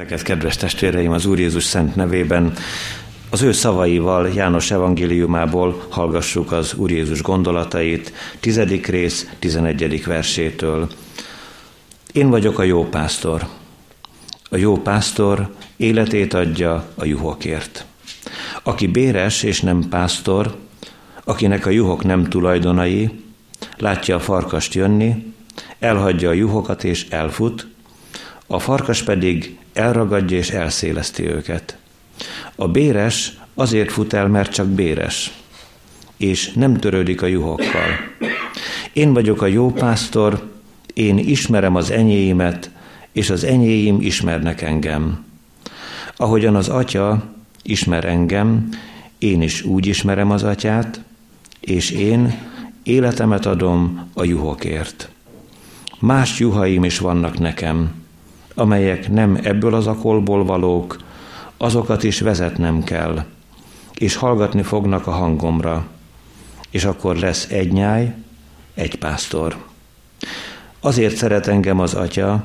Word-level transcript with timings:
Ezeket, 0.00 0.22
kedves 0.22 0.56
testvéreim, 0.56 1.12
az 1.12 1.26
Úr 1.26 1.38
Jézus 1.38 1.64
szent 1.64 1.96
nevében 1.96 2.52
az 3.30 3.42
ő 3.42 3.52
szavaival 3.52 4.28
János 4.28 4.70
evangéliumából 4.70 5.82
hallgassuk 5.88 6.52
az 6.52 6.74
Úr 6.74 6.90
Jézus 6.90 7.22
gondolatait, 7.22 8.12
tizedik 8.40 8.86
rész, 8.86 9.28
tizenegyedik 9.38 10.06
versétől. 10.06 10.88
Én 12.12 12.30
vagyok 12.30 12.58
a 12.58 12.62
jó 12.62 12.88
pásztor. 12.88 13.46
A 14.50 14.56
jó 14.56 14.76
pásztor 14.76 15.54
életét 15.76 16.34
adja 16.34 16.88
a 16.94 17.04
juhokért. 17.04 17.84
Aki 18.62 18.86
béres 18.86 19.42
és 19.42 19.60
nem 19.60 19.88
pásztor, 19.88 20.56
akinek 21.24 21.66
a 21.66 21.70
juhok 21.70 22.04
nem 22.04 22.24
tulajdonai, 22.24 23.10
látja 23.76 24.16
a 24.16 24.20
farkast 24.20 24.74
jönni, 24.74 25.32
elhagyja 25.78 26.28
a 26.28 26.32
juhokat 26.32 26.84
és 26.84 27.06
elfut, 27.10 27.66
a 28.46 28.58
farkas 28.58 29.02
pedig 29.02 29.58
elragadja 29.80 30.36
és 30.36 30.50
elszéleszti 30.50 31.28
őket. 31.28 31.76
A 32.54 32.68
béres 32.68 33.32
azért 33.54 33.92
fut 33.92 34.12
el, 34.12 34.28
mert 34.28 34.52
csak 34.52 34.66
béres, 34.66 35.32
és 36.16 36.52
nem 36.52 36.76
törődik 36.76 37.22
a 37.22 37.26
juhokkal. 37.26 37.86
Én 38.92 39.12
vagyok 39.12 39.42
a 39.42 39.46
jó 39.46 39.72
pásztor, 39.72 40.50
én 40.94 41.18
ismerem 41.18 41.74
az 41.74 41.90
enyéimet, 41.90 42.70
és 43.12 43.30
az 43.30 43.44
enyéim 43.44 44.00
ismernek 44.00 44.62
engem. 44.62 45.24
Ahogyan 46.16 46.56
az 46.56 46.68
atya 46.68 47.24
ismer 47.62 48.04
engem, 48.04 48.68
én 49.18 49.42
is 49.42 49.62
úgy 49.62 49.86
ismerem 49.86 50.30
az 50.30 50.42
atyát, 50.42 51.00
és 51.60 51.90
én 51.90 52.38
életemet 52.82 53.46
adom 53.46 54.08
a 54.14 54.24
juhokért. 54.24 55.08
Más 55.98 56.38
juhaim 56.38 56.84
is 56.84 56.98
vannak 56.98 57.38
nekem, 57.38 57.99
amelyek 58.60 59.10
nem 59.10 59.38
ebből 59.42 59.74
az 59.74 59.86
akolból 59.86 60.44
valók, 60.44 60.96
azokat 61.56 62.02
is 62.02 62.20
vezetnem 62.20 62.82
kell, 62.82 63.24
és 63.94 64.14
hallgatni 64.14 64.62
fognak 64.62 65.06
a 65.06 65.10
hangomra, 65.10 65.86
és 66.70 66.84
akkor 66.84 67.16
lesz 67.16 67.50
egy 67.50 67.72
nyáj, 67.72 68.14
egy 68.74 68.98
pásztor. 68.98 69.56
Azért 70.80 71.16
szeret 71.16 71.46
engem 71.46 71.80
az 71.80 71.94
Atya, 71.94 72.44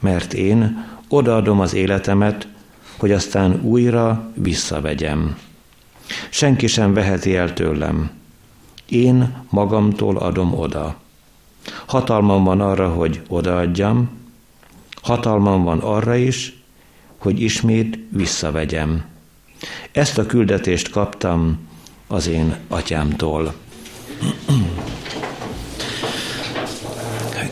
mert 0.00 0.32
én 0.32 0.84
odaadom 1.08 1.60
az 1.60 1.74
életemet, 1.74 2.48
hogy 2.98 3.12
aztán 3.12 3.60
újra 3.62 4.30
visszavegyem. 4.34 5.38
Senki 6.30 6.66
sem 6.66 6.94
veheti 6.94 7.36
el 7.36 7.52
tőlem. 7.52 8.10
Én 8.88 9.42
magamtól 9.50 10.16
adom 10.16 10.58
oda. 10.58 10.96
Hatalmam 11.86 12.44
van 12.44 12.60
arra, 12.60 12.88
hogy 12.88 13.22
odaadjam, 13.28 14.24
hatalmam 15.06 15.64
van 15.64 15.78
arra 15.78 16.14
is, 16.14 16.56
hogy 17.18 17.40
ismét 17.40 17.98
visszavegyem. 18.08 19.04
Ezt 19.92 20.18
a 20.18 20.26
küldetést 20.26 20.90
kaptam 20.90 21.58
az 22.06 22.28
én 22.28 22.56
atyámtól. 22.68 23.54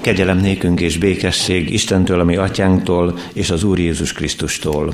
Kegyelem 0.01 0.39
nékünk 0.39 0.81
és 0.81 0.99
békesség 0.99 1.73
Istentől, 1.73 2.21
ami 2.21 2.37
atyánktól, 2.37 3.19
és 3.33 3.51
az 3.51 3.65
Úr 3.65 3.79
Jézus 3.79 4.13
Krisztustól. 4.13 4.93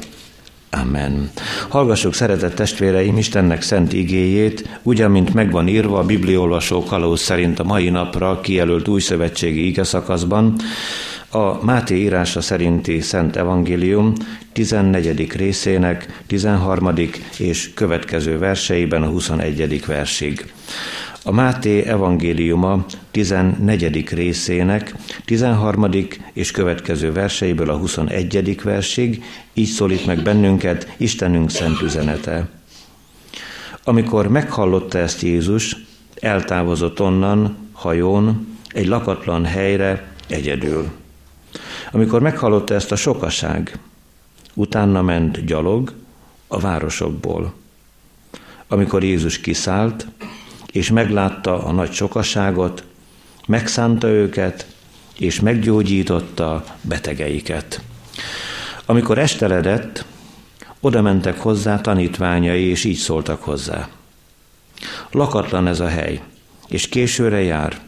Amen. 0.70 1.30
Hallgassuk, 1.68 2.14
szeretett 2.14 2.54
testvéreim, 2.54 3.16
Istennek 3.16 3.62
szent 3.62 3.92
igéjét, 3.92 4.80
ugyanmint 4.82 5.34
megvan 5.34 5.68
írva 5.68 5.98
a 5.98 6.04
bibliolvasó 6.04 6.84
kalóz 6.84 7.20
szerint 7.20 7.58
a 7.58 7.64
mai 7.64 7.88
napra 7.88 8.40
kijelölt 8.40 8.88
új 8.88 9.00
szövetségi 9.00 9.66
ige 9.66 9.84
szakaszban, 9.84 10.56
a 11.30 11.64
Máté 11.64 11.96
írása 11.96 12.40
szerinti 12.40 13.00
Szent 13.00 13.36
Evangélium 13.36 14.12
14. 14.52 15.32
részének 15.32 16.22
13. 16.26 16.94
és 17.38 17.74
következő 17.74 18.38
verseiben 18.38 19.02
a 19.02 19.06
21. 19.06 19.86
versig. 19.86 20.52
A 21.24 21.32
Máté 21.32 21.82
evangéliuma 21.82 22.84
14. 23.10 24.08
részének 24.10 24.94
13. 25.24 25.86
és 26.32 26.50
következő 26.50 27.12
verseiből 27.12 27.70
a 27.70 27.76
21. 27.76 28.62
versig 28.62 29.24
így 29.52 29.68
szólít 29.68 30.06
meg 30.06 30.22
bennünket 30.22 30.94
Istenünk 30.96 31.50
szent 31.50 31.80
üzenete. 31.82 32.48
Amikor 33.84 34.28
meghallotta 34.28 34.98
ezt 34.98 35.22
Jézus, 35.22 35.76
eltávozott 36.20 37.00
onnan, 37.00 37.56
hajón, 37.72 38.56
egy 38.68 38.86
lakatlan 38.86 39.44
helyre, 39.44 40.14
egyedül. 40.28 40.99
Amikor 41.92 42.20
meghallotta 42.20 42.74
ezt 42.74 42.92
a 42.92 42.96
sokaság, 42.96 43.78
utána 44.54 45.02
ment 45.02 45.44
gyalog 45.44 45.92
a 46.46 46.58
városokból. 46.58 47.54
Amikor 48.68 49.04
Jézus 49.04 49.40
kiszállt, 49.40 50.06
és 50.72 50.90
meglátta 50.90 51.64
a 51.64 51.72
nagy 51.72 51.92
sokaságot, 51.92 52.84
megszánta 53.46 54.08
őket, 54.08 54.66
és 55.18 55.40
meggyógyította 55.40 56.64
betegeiket. 56.80 57.80
Amikor 58.86 59.18
esteledett, 59.18 60.04
oda 60.80 61.02
mentek 61.02 61.38
hozzá 61.38 61.80
tanítványai, 61.80 62.62
és 62.62 62.84
így 62.84 62.96
szóltak 62.96 63.42
hozzá. 63.42 63.88
Lakatlan 65.10 65.66
ez 65.66 65.80
a 65.80 65.88
hely, 65.88 66.22
és 66.68 66.88
későre 66.88 67.42
jár. 67.42 67.80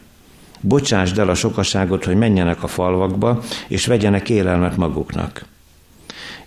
Bocsásd 0.65 1.19
el 1.19 1.29
a 1.29 1.35
sokaságot, 1.35 2.05
hogy 2.05 2.15
menjenek 2.15 2.63
a 2.63 2.67
falvakba, 2.67 3.43
és 3.67 3.85
vegyenek 3.85 4.29
élelmet 4.29 4.77
maguknak. 4.77 5.45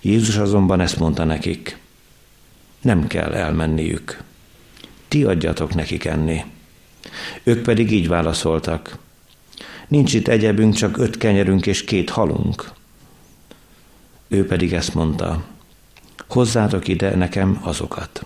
Jézus 0.00 0.36
azonban 0.36 0.80
ezt 0.80 0.98
mondta 0.98 1.24
nekik. 1.24 1.78
Nem 2.80 3.06
kell 3.06 3.32
elmenniük 3.34 4.24
ti 5.16 5.24
adjatok 5.24 5.74
nekik 5.74 6.04
enni. 6.04 6.44
Ők 7.42 7.62
pedig 7.62 7.92
így 7.92 8.08
válaszoltak. 8.08 8.98
Nincs 9.88 10.14
itt 10.14 10.28
egyebünk, 10.28 10.74
csak 10.74 10.98
öt 10.98 11.16
kenyerünk 11.16 11.66
és 11.66 11.84
két 11.84 12.10
halunk. 12.10 12.70
Ő 14.28 14.46
pedig 14.46 14.72
ezt 14.72 14.94
mondta. 14.94 15.44
Hozzátok 16.28 16.88
ide 16.88 17.14
nekem 17.14 17.60
azokat. 17.62 18.24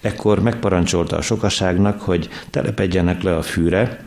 Ekkor 0.00 0.42
megparancsolta 0.42 1.16
a 1.16 1.22
sokaságnak, 1.22 2.00
hogy 2.00 2.28
telepedjenek 2.50 3.22
le 3.22 3.36
a 3.36 3.42
fűre, 3.42 4.04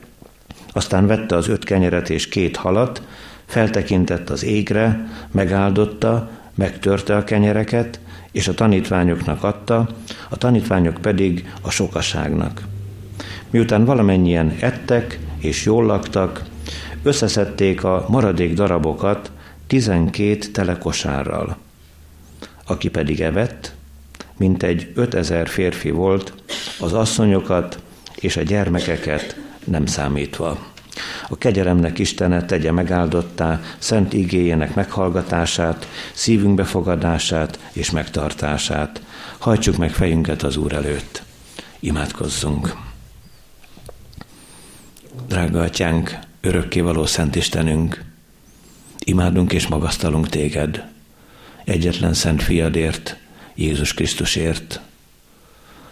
aztán 0.75 1.07
vette 1.07 1.35
az 1.35 1.47
öt 1.47 1.63
kenyeret 1.63 2.09
és 2.09 2.29
két 2.29 2.55
halat, 2.55 3.01
feltekintett 3.45 4.29
az 4.29 4.43
égre, 4.43 5.07
megáldotta, 5.31 6.29
megtörte 6.55 7.15
a 7.15 7.23
kenyereket, 7.23 7.99
és 8.31 8.47
a 8.47 8.53
tanítványoknak 8.53 9.43
adta, 9.43 9.89
a 10.29 10.37
tanítványok 10.37 10.97
pedig 11.01 11.53
a 11.61 11.69
sokaságnak. 11.69 12.61
Miután 13.49 13.85
valamennyien 13.85 14.55
ettek 14.59 15.19
és 15.37 15.65
jól 15.65 15.85
laktak, 15.85 16.43
összeszedték 17.03 17.83
a 17.83 18.05
maradék 18.09 18.53
darabokat 18.53 19.31
tizenkét 19.67 20.53
telekosárral. 20.53 21.57
Aki 22.65 22.89
pedig 22.89 23.21
evett, 23.21 23.73
mint 24.37 24.63
egy 24.63 24.91
ötezer 24.95 25.47
férfi 25.47 25.89
volt, 25.89 26.33
az 26.79 26.93
asszonyokat 26.93 27.79
és 28.15 28.37
a 28.37 28.41
gyermekeket 28.41 29.43
nem 29.65 29.85
számítva. 29.85 30.73
A 31.29 31.37
kegyelemnek 31.37 31.99
Istene 31.99 32.45
tegye 32.45 32.71
megáldottá 32.71 33.61
szent 33.77 34.13
igéjének 34.13 34.75
meghallgatását, 34.75 35.87
szívünk 36.13 36.55
befogadását 36.55 37.59
és 37.71 37.91
megtartását. 37.91 39.01
Hajtsuk 39.37 39.77
meg 39.77 39.91
fejünket 39.91 40.43
az 40.43 40.57
Úr 40.57 40.73
előtt. 40.73 41.23
Imádkozzunk. 41.79 42.75
Drága 45.27 45.61
Atyánk, 45.61 46.19
örökkévaló 46.41 47.05
Szent 47.05 47.35
Istenünk, 47.35 48.03
imádunk 48.99 49.53
és 49.53 49.67
magasztalunk 49.67 50.29
Téged, 50.29 50.85
egyetlen 51.63 52.13
Szent 52.13 52.43
Fiadért, 52.43 53.17
Jézus 53.55 53.93
Krisztusért, 53.93 54.79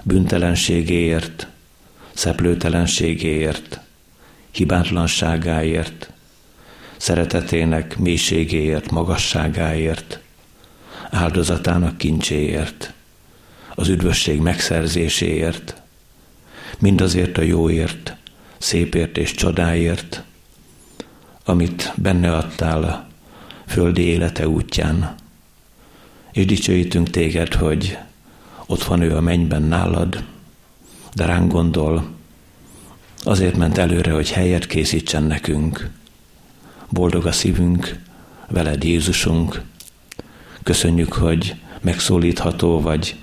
büntelenségéért, 0.03 1.47
szeplőtelenségéért, 2.13 3.79
hibátlanságáért, 4.51 6.11
szeretetének 6.97 7.97
mélységéért, 7.97 8.91
magasságáért, 8.91 10.19
áldozatának 11.09 11.97
kincséért, 11.97 12.93
az 13.75 13.87
üdvösség 13.87 14.39
megszerzéséért, 14.39 15.81
mindazért 16.79 17.37
a 17.37 17.41
jóért, 17.41 18.15
szépért 18.57 19.17
és 19.17 19.31
csodáért, 19.31 20.23
amit 21.45 21.93
benne 21.95 22.35
adtál 22.35 22.83
a 22.83 23.07
földi 23.67 24.01
élete 24.01 24.47
útján. 24.47 25.15
És 26.31 26.45
dicsőítünk 26.45 27.09
téged, 27.09 27.53
hogy 27.53 27.97
ott 28.65 28.83
van 28.83 29.01
ő 29.01 29.15
a 29.15 29.21
mennyben 29.21 29.61
nálad, 29.61 30.23
de 31.15 31.25
ránk 31.25 31.51
gondol, 31.51 32.11
Azért 33.25 33.57
ment 33.57 33.77
előre, 33.77 34.11
hogy 34.11 34.31
helyet 34.31 34.67
készítsen 34.67 35.23
nekünk. 35.23 35.89
Boldog 36.89 37.25
a 37.25 37.31
szívünk, 37.31 37.99
veled 38.49 38.83
Jézusunk, 38.83 39.61
Köszönjük, 40.63 41.13
hogy 41.13 41.55
megszólítható 41.81 42.81
vagy, 42.81 43.15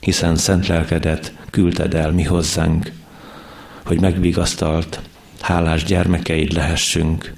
hiszen 0.00 0.36
szent 0.36 0.66
lelkedet 0.66 1.32
küldted 1.50 1.94
el 1.94 2.12
mi 2.12 2.22
hozzánk, 2.22 2.92
hogy 3.86 4.00
megvigasztalt, 4.00 5.00
hálás 5.40 5.84
gyermekeid 5.84 6.52
lehessünk, 6.52 7.34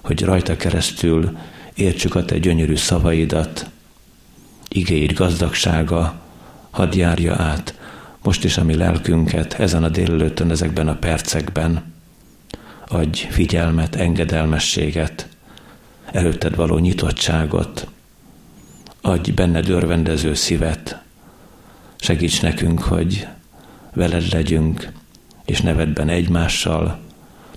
hogy 0.00 0.22
rajta 0.22 0.56
keresztül 0.56 1.38
értsük 1.74 2.14
a 2.14 2.24
te 2.24 2.38
gyönyörű 2.38 2.76
szavaidat, 2.76 3.66
igéid 4.68 5.12
gazdagsága, 5.12 6.20
hadd 6.70 6.96
járja 6.96 7.34
át 7.34 7.74
most 8.22 8.44
is 8.44 8.56
a 8.56 8.64
mi 8.64 8.74
lelkünket 8.74 9.52
ezen 9.52 9.84
a 9.84 9.88
délelőttön, 9.88 10.50
ezekben 10.50 10.88
a 10.88 10.96
percekben. 10.96 11.92
Adj 12.88 13.26
figyelmet, 13.30 13.94
engedelmességet, 13.94 15.28
előtted 16.12 16.56
való 16.56 16.78
nyitottságot, 16.78 17.86
adj 19.00 19.30
benned 19.30 19.68
örvendező 19.68 20.34
szívet, 20.34 21.02
segíts 21.96 22.42
nekünk, 22.42 22.82
hogy 22.82 23.26
veled 23.94 24.32
legyünk, 24.32 24.92
és 25.44 25.60
nevedben 25.60 26.08
egymással, 26.08 26.98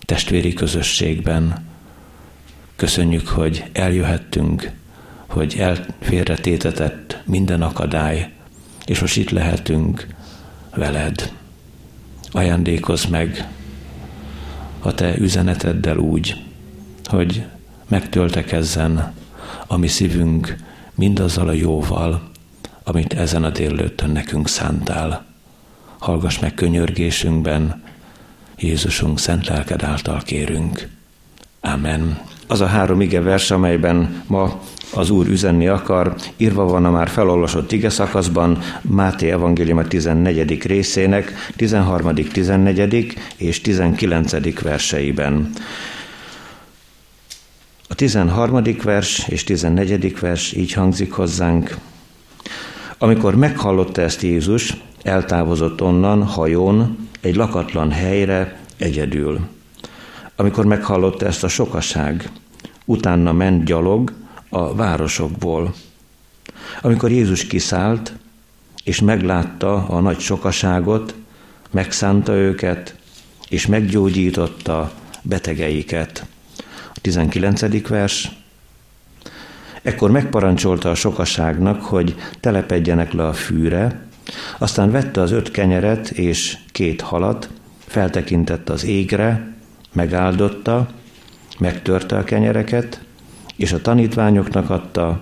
testvéri 0.06 0.54
közösségben. 0.54 1.66
Köszönjük, 2.76 3.28
hogy 3.28 3.70
eljöhettünk, 3.74 4.72
hogy 5.28 5.56
elfélretétetett 5.60 7.22
minden 7.26 7.62
akadály, 7.62 8.32
és 8.86 9.00
most 9.00 9.18
itt 9.18 9.30
lehetünk 9.30 10.15
veled. 10.76 11.34
Ajándékozz 12.32 13.06
meg 13.06 13.48
a 14.80 14.94
te 14.94 15.18
üzeneteddel 15.18 15.98
úgy, 15.98 16.44
hogy 17.04 17.46
megtöltekezzen 17.88 19.14
a 19.68 19.78
mi 19.78 19.88
szívünk 19.88 20.56
mindazzal 20.96 21.48
a 21.48 21.52
jóval, 21.52 22.30
amit 22.84 23.14
ezen 23.14 23.44
a 23.44 23.50
délőttön 23.50 24.10
nekünk 24.10 24.48
szántál. 24.48 25.26
Hallgass 25.98 26.40
meg 26.40 26.54
könyörgésünkben, 26.54 27.84
Jézusunk 28.58 29.20
szent 29.20 29.48
lelked 29.48 29.84
által 29.84 30.22
kérünk. 30.22 30.90
Amen. 31.62 32.22
Az 32.48 32.62
a 32.62 32.66
három 32.66 33.02
ige 33.02 33.22
vers, 33.22 33.52
amelyben 33.52 34.24
ma 34.28 34.62
az 34.94 35.10
Úr 35.10 35.28
üzenni 35.28 35.68
akar, 35.68 36.16
írva 36.38 36.66
van 36.66 36.86
a 36.86 36.92
már 36.92 37.08
felolvasott 37.08 37.72
ige 37.72 37.90
szakaszban, 37.90 38.62
Máté 38.82 39.32
Evangélium 39.32 39.78
a 39.78 39.88
14. 39.88 40.64
részének 40.66 41.34
13., 41.56 42.14
14. 42.14 43.14
és 43.38 43.62
19. 43.62 44.62
verseiben. 44.62 45.52
A 47.90 47.96
13. 47.96 48.62
vers 48.84 49.28
és 49.28 49.44
14. 49.44 50.20
vers 50.20 50.54
így 50.54 50.74
hangzik 50.74 51.12
hozzánk. 51.12 51.78
Amikor 52.98 53.36
meghallotta 53.36 54.02
ezt 54.02 54.22
Jézus, 54.22 54.78
eltávozott 55.04 55.82
onnan 55.82 56.24
hajón 56.24 57.08
egy 57.22 57.36
lakatlan 57.36 57.92
helyre 57.92 58.60
egyedül. 58.78 59.55
Amikor 60.36 60.66
meghallotta 60.66 61.26
ezt 61.26 61.44
a 61.44 61.48
sokaság, 61.48 62.30
utána 62.86 63.34
ment 63.34 63.64
gyalog 63.64 64.14
a 64.50 64.76
városokból. 64.76 65.74
Amikor 66.82 67.12
Jézus 67.12 67.48
kiszállt, 67.48 68.14
és 68.84 69.02
meglátta 69.02 69.88
a 69.88 70.00
nagy 70.00 70.20
sokaságot, 70.20 71.16
megszánta 71.72 72.34
őket, 72.34 72.96
és 73.50 73.66
meggyógyította 73.66 74.92
betegeiket. 75.22 76.26
A 76.94 77.00
19. 77.02 77.88
vers. 77.88 78.32
Ekkor 79.82 80.12
megparancsolta 80.12 80.90
a 80.90 80.96
sokaságnak, 80.96 81.82
hogy 81.82 82.16
telepedjenek 82.40 83.14
le 83.14 83.28
a 83.28 83.34
fűre, 83.34 84.08
aztán 84.58 84.92
vette 84.92 85.22
az 85.22 85.32
öt 85.32 85.52
kenyeret 85.52 86.10
és 86.10 86.58
két 86.72 87.02
halat, 87.02 87.50
feltekintett 87.86 88.70
az 88.70 88.86
égre, 88.86 89.55
megáldotta, 89.96 90.88
megtörte 91.60 92.18
a 92.18 92.24
kenyereket, 92.24 93.00
és 93.56 93.72
a 93.72 93.82
tanítványoknak 93.82 94.70
adta, 94.70 95.20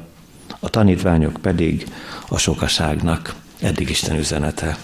a 0.60 0.70
tanítványok 0.70 1.38
pedig 1.42 1.86
a 2.30 2.38
sokaságnak. 2.38 3.36
Eddig 3.60 3.90
Isten 3.90 4.18
üzenete. 4.18 4.78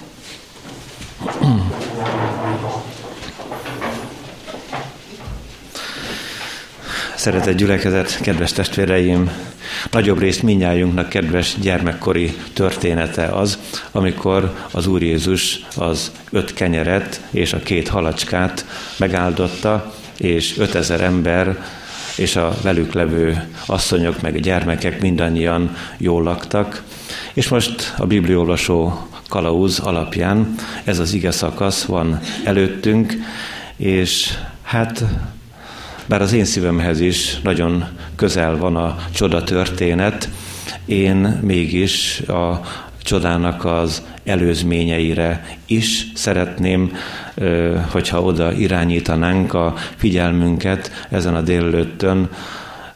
Szeretett 7.20 7.58
gyülekezet, 7.58 8.20
kedves 8.22 8.52
testvéreim, 8.52 9.32
nagyobb 9.92 10.20
részt 10.20 10.44
minnyájunknak 10.44 11.10
kedves 11.10 11.56
gyermekkori 11.62 12.34
története 12.54 13.26
az, 13.26 13.60
amikor 13.92 14.54
az 14.72 14.88
Úr 14.88 15.02
Jézus 15.02 15.60
az 15.76 16.12
öt 16.32 16.54
kenyeret 16.54 17.22
és 17.32 17.54
a 17.54 17.60
két 17.60 17.88
halacskát 17.88 18.66
megáldotta, 18.98 19.94
és 20.18 20.58
ötezer 20.58 21.02
ember 21.02 21.66
és 22.18 22.36
a 22.36 22.56
velük 22.62 22.94
levő 22.94 23.50
asszonyok, 23.66 24.22
meg 24.22 24.36
a 24.36 24.40
gyermekek 24.40 25.02
mindannyian 25.02 25.76
jól 25.98 26.24
laktak. 26.24 26.84
És 27.34 27.48
most 27.48 27.94
a 27.98 28.06
bibliolvasó 28.06 29.08
kalauz 29.30 29.80
alapján 29.80 30.56
ez 30.84 31.00
az 31.00 31.14
ige 31.14 31.32
szakasz 31.32 31.84
van 31.84 32.20
előttünk, 32.44 33.14
és 33.78 34.34
hát 34.64 35.04
bár 36.10 36.22
az 36.22 36.34
én 36.34 36.46
szívemhez 36.46 37.00
is 37.00 37.40
nagyon 37.42 37.86
közel 38.16 38.58
van 38.58 38.76
a 38.76 38.98
csoda 39.14 39.44
történet, 39.44 40.30
én 40.86 41.16
mégis 41.42 42.20
a 42.20 42.62
csodának 43.04 43.66
az 43.66 44.04
előzményeire 44.26 45.58
is 45.66 46.08
szeretném, 46.14 46.96
hogyha 47.92 48.22
oda 48.22 48.52
irányítanánk 48.52 49.54
a 49.54 49.74
figyelmünket 49.96 50.92
ezen 51.10 51.36
a 51.36 51.42
délelőttön, 51.42 52.30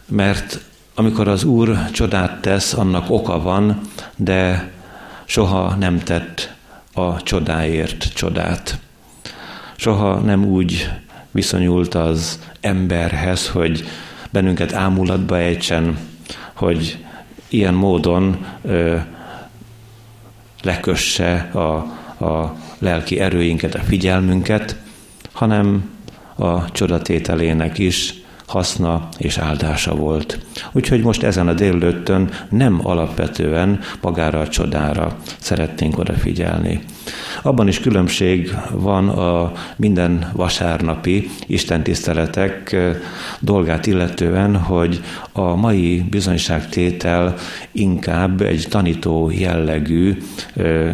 mert 0.08 0.60
amikor 0.96 1.28
az 1.28 1.44
Úr 1.44 1.78
csodát 1.92 2.42
tesz, 2.42 2.74
annak 2.74 3.10
oka 3.10 3.42
van, 3.42 3.82
de 4.16 4.72
soha 5.26 5.76
nem 5.80 6.00
tett 6.00 6.54
a 6.94 7.24
csodáért 7.24 8.14
csodát. 8.14 8.80
Soha 9.76 10.20
nem 10.20 10.46
úgy 10.46 10.90
viszonyult 11.34 11.96
az 11.96 12.40
emberhez, 12.62 13.50
hogy 13.50 13.84
bennünket 14.32 14.74
ámulatba 14.74 15.38
ejtsen, 15.38 15.98
hogy 16.54 16.98
ilyen 17.50 17.74
módon 17.74 18.46
ö, 18.62 18.98
lekösse 20.62 21.34
a, 21.54 21.76
a 22.26 22.56
lelki 22.80 23.20
erőinket, 23.20 23.76
a 23.76 23.80
figyelmünket, 23.80 24.76
hanem 25.32 25.90
a 26.36 26.72
csodatételének 26.72 27.78
is 27.78 28.23
haszna 28.54 29.08
és 29.18 29.38
áldása 29.38 29.96
volt. 29.96 30.40
Úgyhogy 30.72 31.02
most 31.02 31.24
ezen 31.24 31.48
a 31.48 31.54
délőttön 31.54 32.30
nem 32.50 32.80
alapvetően 32.84 33.80
magára 34.02 34.40
a 34.40 34.48
csodára 34.48 35.16
szeretnénk 35.40 35.98
odafigyelni. 35.98 36.80
Abban 37.42 37.68
is 37.68 37.80
különbség 37.80 38.56
van 38.72 39.10
a 39.10 39.52
minden 39.76 40.30
vasárnapi 40.34 41.30
istentiszteletek 41.48 42.76
dolgát 43.40 43.86
illetően, 43.86 44.58
hogy 44.58 45.02
a 45.32 45.56
mai 45.56 46.06
bizonyságtétel 46.10 47.36
inkább 47.72 48.42
egy 48.42 48.66
tanító 48.70 49.32
jellegű 49.32 50.18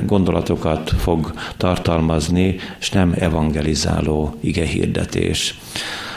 gondolatokat 0.06 0.94
fog 0.98 1.34
tartalmazni, 1.58 2.56
és 2.80 2.90
nem 2.90 3.14
evangelizáló 3.18 4.36
igehirdetés. 4.42 5.60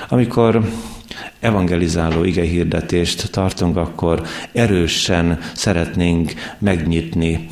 Amikor 0.08 0.62
evangelizáló 1.42 2.25
igehirdetést 2.25 3.30
tartunk, 3.30 3.76
akkor 3.76 4.22
erősen 4.52 5.38
szeretnénk 5.54 6.32
megnyitni 6.58 7.49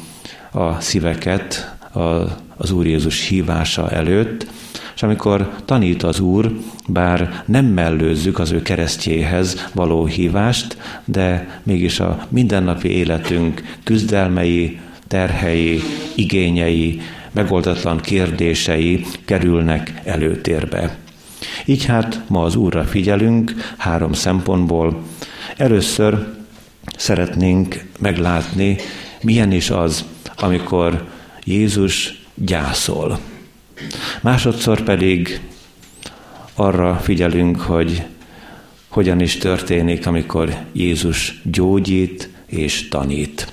a 0.51 0.81
szíveket 0.81 1.75
az 2.57 2.71
Úr 2.71 2.87
Jézus 2.87 3.29
hívása 3.29 3.91
előtt, 3.91 4.47
és 4.95 5.03
amikor 5.03 5.51
tanít 5.65 6.03
az 6.03 6.21
Úr, 6.21 6.53
bár 6.89 7.43
nem 7.47 7.65
mellőzzük 7.65 8.39
az 8.39 8.51
ő 8.51 8.63
keresztjéhez 8.63 9.69
való 9.75 10.07
hívást, 10.07 10.77
de 11.05 11.61
mégis 11.63 12.01
a 12.01 12.27
mindennapi 12.29 12.89
életünk 12.89 13.77
küzdelmei, 13.85 14.81
terhei, 15.09 15.81
igényei, 16.15 17.01
megoldatlan 17.33 18.01
kérdései 18.01 19.05
kerülnek 19.25 20.01
előtérbe. 20.05 20.99
Így 21.65 21.85
hát 21.85 22.21
ma 22.29 22.43
az 22.43 22.55
Úrra 22.55 22.85
figyelünk 22.85 23.55
három 23.77 24.13
szempontból. 24.13 25.03
Először 25.57 26.27
szeretnénk 26.97 27.85
meglátni, 27.99 28.77
milyen 29.23 29.53
is 29.53 29.71
az, 29.71 30.05
amikor 30.37 31.09
Jézus 31.45 32.23
gyászol. 32.35 33.19
Másodszor 34.21 34.83
pedig 34.83 35.41
arra 36.55 36.97
figyelünk, 36.97 37.61
hogy 37.61 38.03
hogyan 38.89 39.21
is 39.21 39.37
történik, 39.37 40.07
amikor 40.07 40.57
Jézus 40.73 41.41
gyógyít 41.45 42.31
és 42.47 42.89
tanít. 42.89 43.53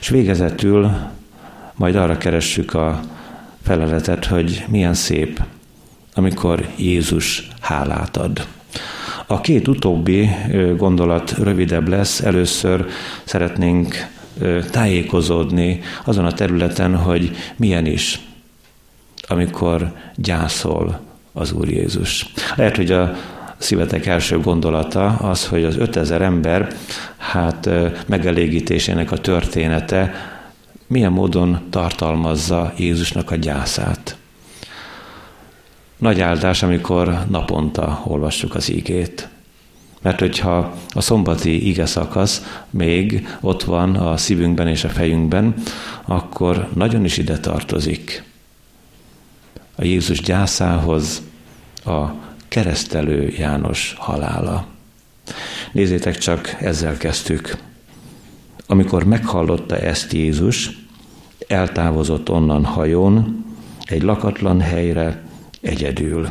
És 0.00 0.08
végezetül 0.08 0.90
majd 1.74 1.94
arra 1.94 2.18
keressük 2.18 2.74
a 2.74 3.00
feleletet, 3.62 4.24
hogy 4.24 4.64
milyen 4.68 4.94
szép, 4.94 5.40
amikor 6.18 6.68
Jézus 6.76 7.48
hálát 7.60 8.16
ad. 8.16 8.46
A 9.26 9.40
két 9.40 9.68
utóbbi 9.68 10.28
gondolat 10.76 11.34
rövidebb 11.38 11.88
lesz. 11.88 12.20
Először 12.20 12.86
szeretnénk 13.24 14.06
tájékozódni 14.70 15.80
azon 16.04 16.24
a 16.24 16.32
területen, 16.32 16.96
hogy 16.96 17.30
milyen 17.56 17.86
is, 17.86 18.20
amikor 19.28 19.92
gyászol 20.16 21.00
az 21.32 21.52
Úr 21.52 21.68
Jézus. 21.68 22.32
Lehet, 22.54 22.76
hogy 22.76 22.90
a 22.90 23.16
szívetek 23.56 24.06
első 24.06 24.38
gondolata 24.38 25.06
az, 25.06 25.46
hogy 25.46 25.64
az 25.64 25.76
5000 25.76 26.22
ember 26.22 26.68
hát 27.16 27.68
megelégítésének 28.06 29.12
a 29.12 29.18
története 29.18 30.14
milyen 30.86 31.12
módon 31.12 31.58
tartalmazza 31.70 32.72
Jézusnak 32.76 33.30
a 33.30 33.36
gyászát. 33.36 34.17
Nagy 35.98 36.20
áldás, 36.20 36.62
amikor 36.62 37.24
naponta 37.28 38.02
olvassuk 38.04 38.54
az 38.54 38.70
ígét. 38.70 39.28
Mert 40.02 40.18
hogyha 40.18 40.74
a 40.90 41.00
szombati 41.00 41.68
ige 41.68 41.86
szakasz 41.86 42.62
még 42.70 43.28
ott 43.40 43.62
van 43.62 43.96
a 43.96 44.16
szívünkben 44.16 44.68
és 44.68 44.84
a 44.84 44.88
fejünkben, 44.88 45.54
akkor 46.04 46.68
nagyon 46.74 47.04
is 47.04 47.16
ide 47.16 47.38
tartozik. 47.38 48.22
A 49.74 49.84
Jézus 49.84 50.20
gyászához 50.20 51.22
a 51.84 52.04
keresztelő 52.48 53.28
János 53.38 53.94
halála. 53.98 54.66
Nézzétek 55.72 56.18
csak, 56.18 56.56
ezzel 56.60 56.96
kezdtük. 56.96 57.56
Amikor 58.66 59.04
meghallotta 59.04 59.78
ezt 59.78 60.12
Jézus, 60.12 60.70
eltávozott 61.48 62.30
onnan 62.30 62.64
hajón, 62.64 63.44
egy 63.84 64.02
lakatlan 64.02 64.60
helyre, 64.60 65.22
egyedül. 65.60 66.30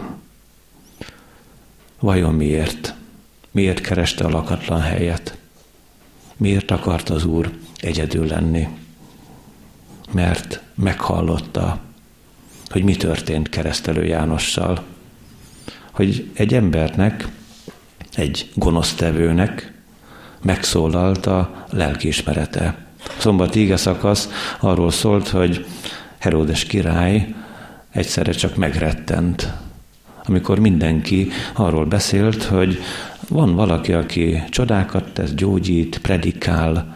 Vajon 2.00 2.34
miért? 2.34 2.94
Miért 3.52 3.82
kereste 3.82 4.24
a 4.26 4.30
lakatlan 4.30 4.82
helyet? 4.82 5.38
Miért 6.38 6.72
akart 6.72 7.10
az 7.10 7.26
Úr 7.26 7.52
egyedül 7.78 8.26
lenni? 8.26 8.68
Mert 10.12 10.62
meghallotta, 10.76 11.80
hogy 12.68 12.84
mi 12.84 12.96
történt 12.96 13.50
keresztelő 13.50 14.06
Jánossal. 14.06 14.84
Hogy 15.92 16.30
egy 16.34 16.54
embernek, 16.54 17.28
egy 18.16 18.52
gonosztevőnek 18.56 19.74
megszólalt 20.42 21.26
a 21.26 21.66
lelkiismerete. 21.70 22.86
A 23.04 23.12
szombati 23.18 23.60
ige 23.60 23.78
szakasz 23.78 24.30
arról 24.60 24.92
szólt, 24.92 25.28
hogy 25.28 25.66
Heródes 26.18 26.64
király 26.64 27.36
egyszerre 27.92 28.32
csak 28.32 28.56
megrettent, 28.56 29.54
amikor 30.26 30.60
mindenki 30.60 31.30
arról 31.54 31.86
beszélt, 31.86 32.44
hogy 32.44 32.80
van 33.30 33.56
valaki, 33.56 33.94
aki 33.94 34.44
csodákat 34.50 35.14
tesz, 35.14 35.34
gyógyít, 35.34 35.98
predikál, 35.98 36.96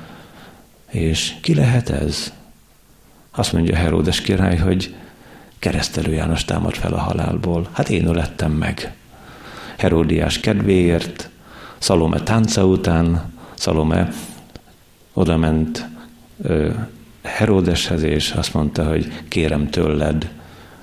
és 0.90 1.36
ki 1.42 1.54
lehet 1.54 1.90
ez? 1.90 2.34
Azt 3.32 3.54
mondja 3.54 3.76
Heródes 3.76 4.22
király, 4.22 4.58
hogy 4.58 4.96
keresztelő 5.60 6.14
János 6.14 6.46
támad 6.46 6.74
fel 6.74 6.94
a 6.94 7.00
halálból. 7.00 7.68
Hát 7.72 7.90
én 7.90 8.08
ölettem 8.08 8.52
meg. 8.52 8.94
Heródiás 9.78 10.40
kedvéért, 10.40 11.30
Szalome 11.78 12.20
tánca 12.20 12.66
után, 12.66 13.34
Szalome 13.54 14.10
odament 15.14 15.88
Heródeshez, 17.22 18.04
és 18.04 18.32
azt 18.32 18.54
mondta, 18.54 18.88
hogy 18.88 19.12
kérem 19.28 19.70
tőled, 19.70 20.30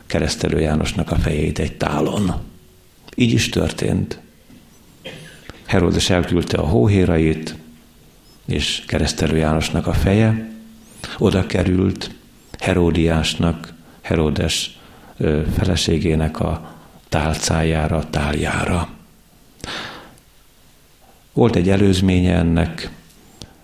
keresztelő 0.09 0.61
Jánosnak 0.61 1.11
a 1.11 1.17
fejét 1.17 1.59
egy 1.59 1.77
tálon. 1.77 2.35
Így 3.15 3.33
is 3.33 3.49
történt. 3.49 4.21
Herodes 5.67 6.11
elküldte 6.11 6.57
a 6.57 6.67
hóhérait, 6.67 7.57
és 8.47 8.83
keresztelő 8.87 9.37
Jánosnak 9.37 9.87
a 9.87 9.93
feje 9.93 10.50
oda 11.19 11.47
került 11.47 12.11
Heródiásnak, 12.59 13.75
Herodes 14.00 14.79
feleségének 15.57 16.41
a 16.41 16.75
tálcájára, 17.09 18.11
táljára. 18.11 18.88
Volt 21.33 21.57
egy 21.57 21.69
előzménye 21.69 22.35
ennek, 22.35 22.91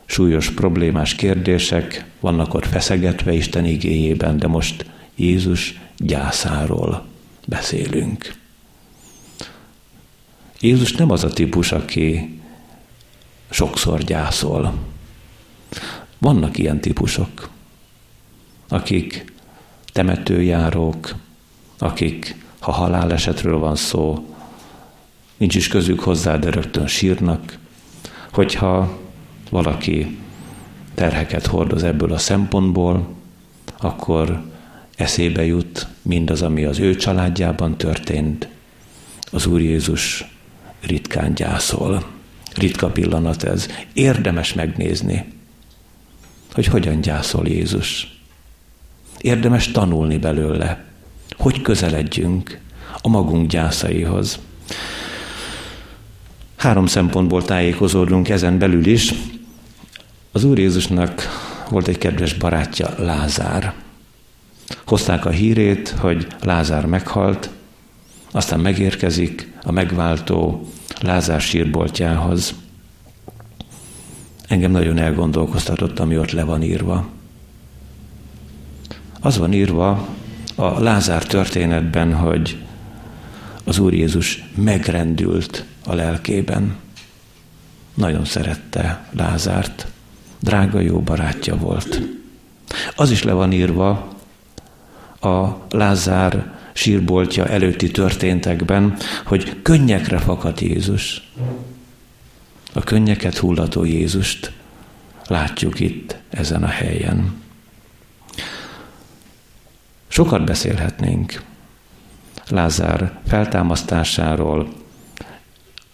súlyos 0.05 0.51
problémás 0.51 1.15
kérdések 1.15 2.05
vannak 2.21 2.55
ott 2.55 2.67
feszegetve 2.67 3.33
Isten 3.33 3.65
igéjében, 3.65 4.39
de 4.39 4.47
most 4.47 4.87
Jézus 5.15 5.81
gyászáról 5.97 7.05
beszélünk. 7.47 8.35
Jézus 10.61 10.93
nem 10.93 11.11
az 11.11 11.25
a 11.25 11.29
típus, 11.29 11.73
aki 11.73 12.41
sokszor 13.51 14.03
gyászol. 14.03 14.75
Vannak 16.19 16.59
ilyen 16.59 16.81
típusok, 16.81 17.49
akik 18.69 19.33
temetőjárók, 19.93 21.15
akik, 21.79 22.37
ha 22.61 22.73
halálesetről 22.73 23.59
van 23.59 23.77
szó, 23.77 24.35
nincs 25.37 25.55
is 25.55 25.69
közük 25.69 26.01
hozzá, 26.01 26.37
de 26.37 26.51
rögtön 26.51 26.87
sírnak, 26.87 27.59
hogyha 28.33 28.99
valaki 29.51 30.19
terheket 30.95 31.47
hordoz 31.47 31.83
ebből 31.83 32.13
a 32.13 32.19
szempontból, 32.19 33.15
akkor 33.79 34.43
eszébe 34.97 35.45
jut 35.45 35.87
mindaz, 36.03 36.43
ami 36.43 36.65
az 36.65 36.79
ő 36.79 36.97
családjában 36.97 37.79
történt. 37.79 38.49
Az 39.31 39.47
Úr 39.47 39.61
Jézus 39.61 40.25
ritkán 40.81 41.35
gyászol. 41.35 42.07
Ritka 42.55 42.91
pillanat 42.91 43.43
ez. 43.43 43.69
Érdemes 43.93 44.53
megnézni, 44.53 45.25
hogy 46.53 46.67
hogyan 46.67 47.01
gyászol 47.01 47.47
Jézus. 47.47 48.19
Érdemes 49.21 49.71
tanulni 49.71 50.19
belőle, 50.19 50.85
hogy 51.37 51.63
közeledjünk 51.63 52.59
a 53.03 53.09
magunk 53.09 53.51
gyászaihoz. 53.51 54.39
Három 56.57 56.87
szempontból 56.87 57.45
tájékozódunk 57.45 58.29
ezen 58.29 58.59
belül 58.59 58.87
is. 58.87 59.15
Az 60.33 60.45
Úr 60.45 60.59
Jézusnak 60.59 61.23
volt 61.71 61.89
egy 61.89 61.99
kedves 61.99 62.35
barátja, 62.35 62.95
Lázár. 62.99 63.75
Hozták 64.87 65.25
a 65.25 65.31
hírét, 65.31 65.88
hogy 65.88 66.26
Lázár 66.40 66.87
meghalt, 66.87 67.50
aztán 68.31 68.61
megérkezik 68.61 69.52
a 69.62 69.73
megváltó 69.73 70.69
Lázár 71.00 71.40
sírboltjához. 71.40 72.54
Engem 74.49 74.71
nagyon 74.71 74.99
elgondolkoztatott, 74.99 75.99
ami 75.99 76.19
ott 76.19 76.31
le 76.31 76.45
van 76.45 76.62
írva. 76.62 77.09
Az 79.21 79.38
van 79.38 79.52
írva 79.52 80.09
a 80.54 80.81
Lázár 80.81 81.26
történetben, 81.26 82.14
hogy 82.14 82.59
az 83.64 83.78
Úr 83.78 83.93
Jézus 83.93 84.45
megrendült 84.54 85.64
a 85.87 85.95
lelkében. 85.95 86.76
Nagyon 87.95 88.25
szerette 88.25 89.09
Lázárt, 89.11 89.87
drága 90.38 90.81
jó 90.81 91.00
barátja 91.00 91.57
volt. 91.57 92.00
Az 92.97 93.11
is 93.11 93.23
le 93.23 93.33
van 93.33 93.52
írva 93.52 94.13
a 95.25 95.66
Lázár 95.71 96.52
sírboltja 96.73 97.47
előtti 97.47 97.90
történtekben, 97.90 98.97
hogy 99.25 99.62
könnyekre 99.62 100.19
fakadt 100.19 100.61
Jézus. 100.61 101.31
A 102.73 102.81
könnyeket 102.81 103.37
hullató 103.37 103.85
Jézust 103.85 104.52
látjuk 105.26 105.81
itt, 105.81 106.16
ezen 106.31 106.62
a 106.62 106.69
helyen. 106.69 107.43
Sokat 110.09 110.45
beszélhetnénk 110.45 111.43
Lázár 112.49 113.19
feltámasztásáról 113.26 114.69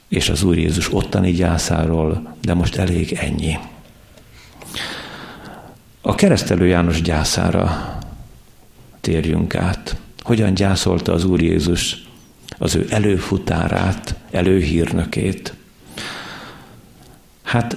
és 0.08 0.28
az 0.28 0.42
Úr 0.42 0.58
Jézus 0.58 0.94
ottani 0.94 1.32
gyászáról, 1.32 2.36
de 2.42 2.54
most 2.54 2.76
elég 2.76 3.12
ennyi. 3.12 3.58
A 6.00 6.14
keresztelő 6.14 6.66
János 6.66 7.02
gyászára 7.02 7.98
térjünk 9.00 9.54
át. 9.54 9.96
Hogyan 10.22 10.54
gyászolta 10.54 11.12
az 11.12 11.24
Úr 11.24 11.42
Jézus 11.42 12.04
az 12.58 12.74
ő 12.74 12.86
előfutárát, 12.90 14.14
előhírnökét. 14.30 15.54
Hát 17.42 17.76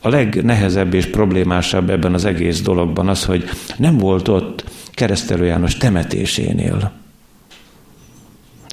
a 0.00 0.08
legnehezebb 0.08 0.94
és 0.94 1.06
problémásabb 1.06 1.90
ebben 1.90 2.14
az 2.14 2.24
egész 2.24 2.60
dologban 2.60 3.08
az, 3.08 3.24
hogy 3.24 3.44
nem 3.76 3.98
volt 3.98 4.28
ott 4.28 4.64
keresztelő 4.90 5.44
János 5.44 5.76
temetésénél. 5.76 6.92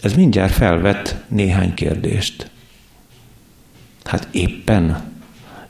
Ez 0.02 0.14
mindjárt 0.14 0.54
felvet 0.54 1.24
néhány 1.28 1.74
kérdést. 1.74 2.50
Hát 4.04 4.28
éppen 4.32 5.14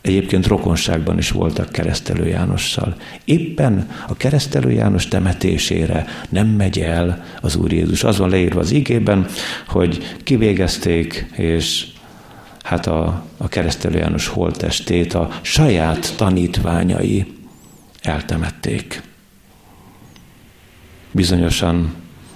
Egyébként 0.06 0.48
rokonságban 0.48 1.18
is 1.18 1.32
voltak 1.32 1.72
keresztelő 1.72 2.28
Jánossal. 2.28 2.96
Éppen 3.24 3.90
a 4.08 4.16
keresztelő 4.16 4.72
János 4.72 5.08
temetésére 5.08 6.06
nem 6.30 6.48
megy 6.48 6.80
el 6.80 7.24
az 7.42 7.56
Úr 7.56 7.72
Jézus. 7.72 8.04
Az 8.04 8.18
van 8.18 8.30
leírva 8.30 8.60
az 8.60 8.72
igében, 8.72 9.28
hogy 9.68 10.16
kivégezték, 10.24 11.28
és 11.36 11.86
hát 12.64 12.88
a, 12.88 13.26
a 13.38 13.48
keresztelő 13.48 13.98
János 13.98 14.28
holttestét 14.28 15.14
a 15.14 15.30
saját 15.42 16.14
tanítványai 16.18 17.34
eltemették. 18.02 19.02
Bizonyosan 21.12 21.94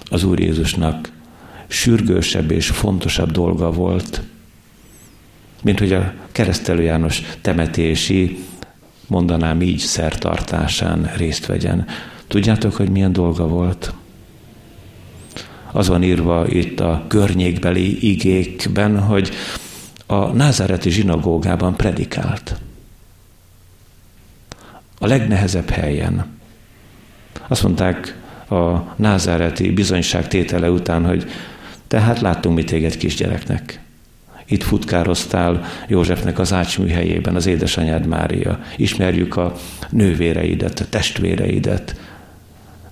az 0.09 0.23
Úr 0.23 0.39
Jézusnak 0.39 1.11
sürgősebb 1.67 2.51
és 2.51 2.67
fontosabb 2.67 3.31
dolga 3.31 3.71
volt, 3.71 4.21
mint 5.61 5.79
hogy 5.79 5.93
a 5.93 6.13
keresztelő 6.31 6.81
János 6.81 7.21
temetési, 7.41 8.43
mondanám 9.07 9.61
így, 9.61 9.79
szertartásán 9.79 11.11
részt 11.15 11.45
vegyen. 11.45 11.85
Tudjátok, 12.27 12.75
hogy 12.75 12.89
milyen 12.89 13.13
dolga 13.13 13.47
volt? 13.47 13.93
Az 15.71 15.87
van 15.87 16.03
írva 16.03 16.47
itt 16.47 16.79
a 16.79 17.05
környékbeli 17.07 18.09
igékben, 18.11 18.99
hogy 18.99 19.31
a 20.05 20.25
názáreti 20.25 20.89
zsinagógában 20.89 21.75
predikált. 21.75 22.59
A 24.99 25.07
legnehezebb 25.07 25.69
helyen. 25.69 26.25
Azt 27.47 27.63
mondták 27.63 28.17
a 28.49 28.93
názáreti 28.95 29.71
bizonyság 29.71 30.27
tétele 30.27 30.71
után, 30.71 31.05
hogy 31.05 31.31
tehát 31.87 32.19
láttunk 32.21 32.55
mi 32.55 32.63
téged 32.63 32.97
kisgyereknek. 32.97 33.79
Itt 34.50 34.63
futkároztál 34.63 35.65
Józsefnek 35.88 36.39
az 36.39 36.53
ácsműhelyében, 36.53 37.36
az 37.36 37.46
édesanyád 37.46 38.06
Mária. 38.06 38.60
Ismerjük 38.77 39.36
a 39.36 39.56
nővéreidet, 39.89 40.79
a 40.79 40.89
testvéreidet. 40.89 41.96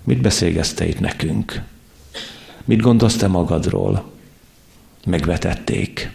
Mit 0.03 0.21
beszélgezte 0.21 0.87
itt 0.87 0.99
nekünk? 0.99 1.61
Mit 2.65 2.81
gondolsz 2.81 3.15
te 3.15 3.27
magadról? 3.27 4.11
Megvetették. 5.05 6.11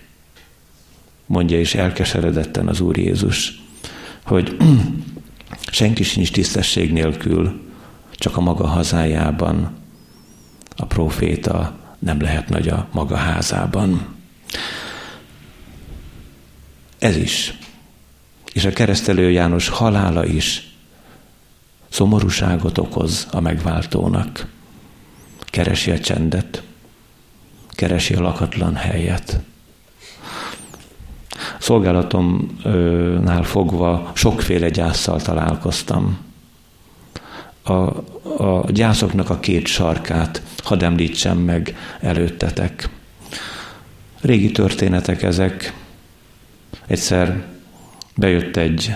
Mondja 1.26 1.60
is 1.60 1.74
elkeseredetten 1.74 2.68
az 2.68 2.80
Úr 2.80 2.98
Jézus, 2.98 3.62
hogy 4.24 4.56
senki 5.70 6.02
sincs 6.02 6.32
tisztesség 6.32 6.92
nélkül, 6.92 7.60
csak 8.12 8.36
a 8.36 8.40
maga 8.40 8.66
hazájában. 8.66 9.70
A 10.76 10.86
proféta 10.86 11.78
nem 11.98 12.20
lehet 12.20 12.48
nagy 12.48 12.68
a 12.68 12.88
maga 12.92 13.16
házában. 13.16 14.06
Ez 17.02 17.16
is, 17.16 17.54
és 18.52 18.64
a 18.64 18.72
keresztelő 18.72 19.30
János 19.30 19.68
halála 19.68 20.26
is 20.26 20.70
szomorúságot 21.88 22.78
okoz 22.78 23.26
a 23.30 23.40
megváltónak. 23.40 24.46
Keresi 25.40 25.90
a 25.90 25.98
csendet, 25.98 26.62
keresi 27.68 28.14
a 28.14 28.20
lakatlan 28.20 28.74
helyet. 28.74 29.40
Szolgálatomnál 31.58 33.42
fogva 33.42 34.10
sokféle 34.14 34.68
gyászsal 34.68 35.22
találkoztam. 35.22 36.18
A, 37.62 37.72
a 38.42 38.70
gyászoknak 38.70 39.30
a 39.30 39.40
két 39.40 39.66
sarkát 39.66 40.42
hadd 40.64 40.84
említsem 40.84 41.38
meg 41.38 41.76
előttetek. 42.00 42.88
Régi 44.20 44.50
történetek 44.50 45.22
ezek, 45.22 45.80
Egyszer 46.92 47.44
bejött 48.14 48.56
egy 48.56 48.94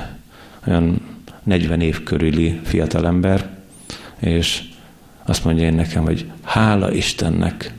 olyan 0.66 1.00
40 1.42 1.80
év 1.80 2.02
körüli 2.02 2.60
fiatalember, 2.64 3.50
és 4.18 4.62
azt 5.24 5.44
mondja 5.44 5.64
én 5.64 5.74
nekem, 5.74 6.02
hogy 6.02 6.30
hála 6.42 6.92
Istennek 6.92 7.72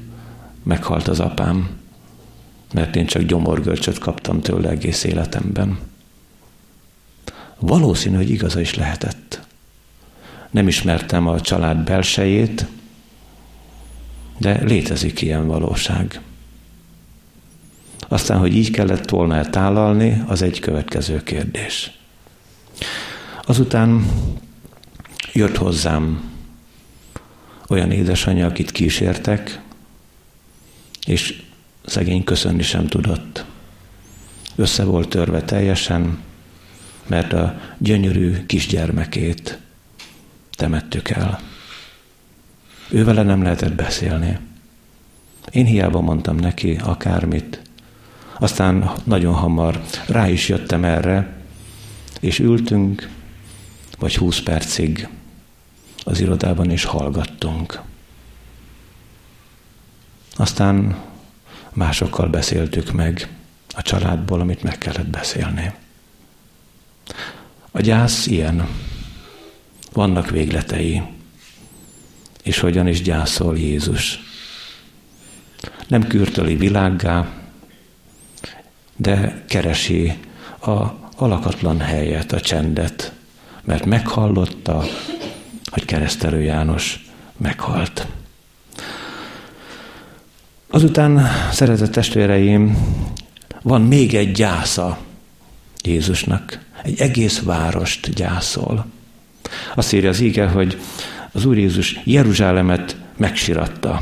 meghalt 0.64 1.08
az 1.08 1.20
apám, 1.20 1.70
mert 2.74 2.96
én 2.96 3.06
csak 3.06 3.22
gyomorgörcsöt 3.22 3.98
kaptam 3.98 4.42
tőle 4.42 4.70
egész 4.70 5.04
életemben. 5.04 5.80
Valószínű, 7.60 8.16
hogy 8.16 8.30
igaza 8.30 8.60
is 8.60 8.76
lehetett. 8.76 9.42
Nem 10.52 10.68
ismertem 10.68 11.28
a 11.28 11.42
család 11.42 11.78
belsejét, 11.78 12.66
de 14.38 14.64
létezik 14.64 15.22
ilyen 15.22 15.48
valóság. 15.48 16.22
Aztán, 18.08 18.40
hogy 18.40 18.56
így 18.56 18.72
kellett 18.72 19.10
volna 19.10 19.50
tálalni, 19.50 20.24
az 20.28 20.42
egy 20.42 20.60
következő 20.60 21.24
kérdés. 21.24 21.92
Azután 23.42 24.06
jött 25.34 25.58
hozzám 25.58 26.32
olyan 27.68 27.92
édesanyja, 27.92 28.48
akit 28.48 28.72
kísértek, 28.72 29.62
és 31.06 31.44
szegény 31.86 32.24
köszönni 32.24 32.64
sem 32.64 32.88
tudott. 32.88 33.46
Össze 34.56 34.84
volt 34.84 35.10
törve 35.10 35.42
teljesen, 35.42 36.20
mert 37.08 37.34
a 37.34 37.62
gyönyörű 37.78 38.46
kisgyermekét 38.46 39.60
temettük 40.52 41.10
el. 41.10 41.40
Ővele 42.90 43.24
nem 43.24 43.44
lehetett 43.44 43.74
beszélni. 43.74 44.38
Én 45.52 45.66
hiába 45.66 46.02
mondtam 46.02 46.36
neki 46.36 46.80
akármit, 46.84 47.62
aztán 48.40 48.92
nagyon 49.04 49.34
hamar 49.34 49.82
rá 50.08 50.30
is 50.30 50.50
jöttem 50.50 50.84
erre, 50.84 51.36
és 52.20 52.40
ültünk, 52.40 53.10
vagy 54.00 54.16
húsz 54.16 54.40
percig 54.40 55.08
az 56.04 56.20
irodában 56.20 56.72
is 56.72 56.84
hallgattunk. 56.84 57.82
Aztán 60.36 60.98
másokkal 61.74 62.28
beszéltük 62.28 62.92
meg 62.92 63.28
a 63.76 63.82
családból, 63.82 64.40
amit 64.40 64.64
meg 64.64 64.78
kellett 64.78 65.08
beszélni. 65.08 65.74
A 67.72 67.82
gyász 67.82 68.26
ilyen. 68.26 68.68
Vannak 69.94 70.30
végletei. 70.30 71.02
És 72.44 72.60
hogyan 72.60 72.88
is 72.88 73.02
gyászol 73.02 73.58
Jézus. 73.58 74.20
Nem 75.88 76.08
kürtöli 76.08 76.56
világgá, 76.56 77.32
de 78.98 79.44
keresi 79.48 80.18
a 80.60 80.86
alakatlan 81.16 81.80
helyet, 81.80 82.32
a 82.32 82.40
csendet, 82.40 83.12
mert 83.64 83.86
meghallotta, 83.86 84.84
hogy 85.72 85.86
keresztelő 85.86 86.42
János 86.42 87.06
meghalt. 87.38 88.08
Azután, 90.70 91.28
szeretett 91.52 91.92
testvéreim, 91.92 92.78
van 93.62 93.82
még 93.82 94.14
egy 94.14 94.32
gyásza 94.32 94.98
Jézusnak. 95.84 96.60
Egy 96.84 97.00
egész 97.00 97.40
várost 97.40 98.14
gyászol. 98.14 98.86
Azt 99.76 99.94
írja 99.94 100.10
az 100.10 100.20
íge, 100.20 100.48
hogy 100.48 100.80
az 101.32 101.46
Úr 101.46 101.58
Jézus 101.58 102.00
Jeruzsálemet 102.04 102.96
megsiratta. 103.18 104.02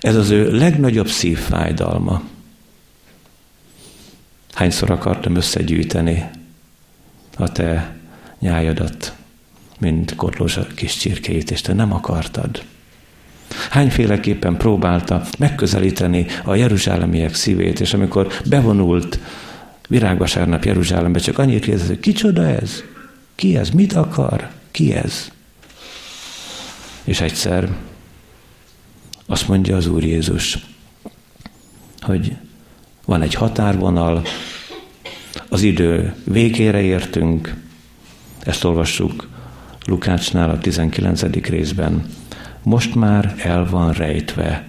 Ez 0.00 0.16
az 0.16 0.30
ő 0.30 0.56
legnagyobb 0.56 1.08
szívfájdalma. 1.08 2.22
Hányszor 4.54 4.90
akartam 4.90 5.36
összegyűjteni 5.36 6.24
a 7.36 7.52
te 7.52 7.96
nyájadat, 8.38 9.14
mint 9.78 10.14
kotlós 10.14 10.58
kis 10.74 10.96
csirkéit, 10.96 11.50
és 11.50 11.60
te 11.60 11.72
nem 11.72 11.92
akartad. 11.92 12.62
Hányféleképpen 13.70 14.56
próbálta 14.56 15.22
megközelíteni 15.38 16.26
a 16.44 16.54
jeruzsálemiek 16.54 17.34
szívét, 17.34 17.80
és 17.80 17.94
amikor 17.94 18.32
bevonult 18.48 19.18
virágvasárnap 19.88 20.64
Jeruzsálembe, 20.64 21.18
csak 21.18 21.38
annyit 21.38 21.64
kérdezett, 21.64 21.88
hogy 21.88 22.00
kicsoda 22.00 22.48
ez? 22.48 22.82
Ki 23.34 23.56
ez? 23.56 23.70
Mit 23.70 23.92
akar? 23.92 24.50
Ki 24.70 24.92
ez? 24.92 25.30
És 27.04 27.20
egyszer 27.20 27.68
azt 29.26 29.48
mondja 29.48 29.76
az 29.76 29.86
Úr 29.86 30.04
Jézus, 30.04 30.58
hogy 32.00 32.36
van 33.04 33.22
egy 33.22 33.34
határvonal, 33.34 34.22
az 35.48 35.62
idő 35.62 36.14
végére 36.24 36.80
értünk, 36.80 37.54
ezt 38.40 38.64
olvassuk 38.64 39.28
Lukácsnál 39.86 40.50
a 40.50 40.58
19. 40.58 41.22
részben. 41.22 42.06
Most 42.62 42.94
már 42.94 43.34
el 43.38 43.66
van 43.70 43.92
rejtve 43.92 44.68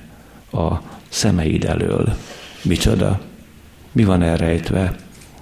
a 0.51 0.73
szemeid 1.09 1.63
elől. 1.63 2.15
Micsoda? 2.61 3.21
Mi 3.91 4.03
van 4.03 4.21
elrejtve? 4.21 4.95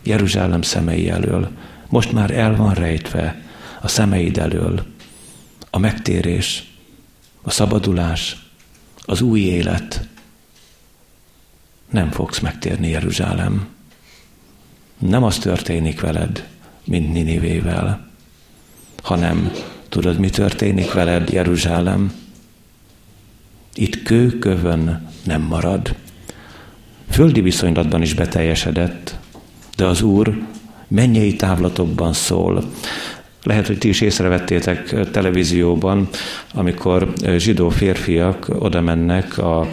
Jeruzsálem 0.04 0.62
szemei 0.62 1.10
elől. 1.10 1.50
Most 1.90 2.12
már 2.12 2.32
el 2.32 2.56
van 2.56 2.74
rejtve 2.74 3.42
a 3.82 3.88
szemeid 3.88 4.38
elől. 4.38 4.86
A 5.70 5.78
megtérés, 5.78 6.74
a 7.42 7.50
szabadulás, 7.52 8.38
az 9.06 9.22
új 9.22 9.40
élet, 9.40 10.08
nem 11.94 12.12
fogsz 12.12 12.40
megtérni 12.40 12.90
Jeruzsálem. 12.90 13.68
nem 14.98 15.24
az 15.24 15.38
történik 15.38 16.02
veled, 16.02 16.48
mint 16.84 17.14
Ninivével, 17.14 18.08
hanem 19.04 19.52
tudod, 19.90 20.20
mi 20.20 20.30
történik 20.30 20.94
veled, 20.94 21.30
Jeruzsálem? 21.30 22.14
Itt 23.74 24.04
kőkövön 24.04 25.10
nem 25.24 25.42
marad. 25.42 25.96
Földi 27.10 27.42
viszonylatban 27.42 28.02
is 28.02 28.14
beteljesedett, 28.14 29.18
de 29.76 29.86
az 29.86 30.02
Úr 30.02 30.42
mennyei 30.88 31.36
távlatokban 31.36 32.14
szól. 32.14 32.72
Lehet, 33.44 33.68
hogy 33.68 33.78
ti 33.78 33.88
is 33.88 34.02
észrevettétek 34.02 35.10
televízióban, 35.12 36.08
amikor 36.54 37.14
zsidó 37.38 37.70
férfiak 37.70 38.48
oda 38.60 38.82
mennek 38.82 39.38
a 39.38 39.68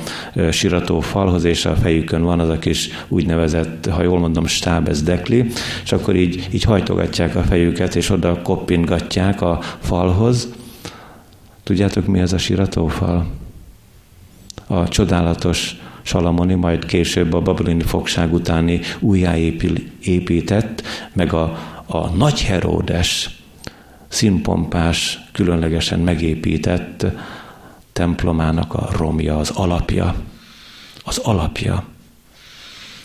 sirató 0.50 1.00
falhoz, 1.00 1.44
és 1.44 1.64
a 1.64 1.74
fejükön 1.74 2.22
van 2.22 2.40
az 2.40 2.48
a 2.48 2.58
kis 2.58 2.88
úgynevezett, 3.08 3.86
ha 3.86 4.02
jól 4.02 4.18
mondom, 4.18 4.46
stábez 4.46 5.02
dekli, 5.02 5.46
és 5.84 5.92
akkor 5.92 6.16
így, 6.16 6.48
így 6.52 6.62
hajtogatják 6.62 7.36
a 7.36 7.42
fejüket, 7.42 7.96
és 7.96 8.10
oda 8.10 8.42
koppingatják 8.42 9.40
a 9.40 9.60
falhoz. 9.80 10.48
Tudjátok, 11.62 12.06
mi 12.06 12.18
ez 12.18 12.32
a 12.32 12.38
siratófal? 12.38 13.26
A 14.66 14.88
csodálatos 14.88 15.76
Salamoni, 16.02 16.54
majd 16.54 16.86
később 16.86 17.32
a 17.32 17.40
babiloni 17.40 17.82
fogság 17.82 18.32
utáni 18.32 18.80
újjáépített, 18.98 20.82
meg 21.12 21.32
a, 21.32 21.58
a 21.86 22.08
nagy 22.08 22.42
Heródes 22.42 23.39
színpompás, 24.10 25.18
különlegesen 25.32 26.00
megépített 26.00 27.06
templomának 27.92 28.74
a 28.74 28.88
romja, 28.96 29.38
az 29.38 29.50
alapja. 29.50 30.14
Az 31.04 31.18
alapja. 31.18 31.84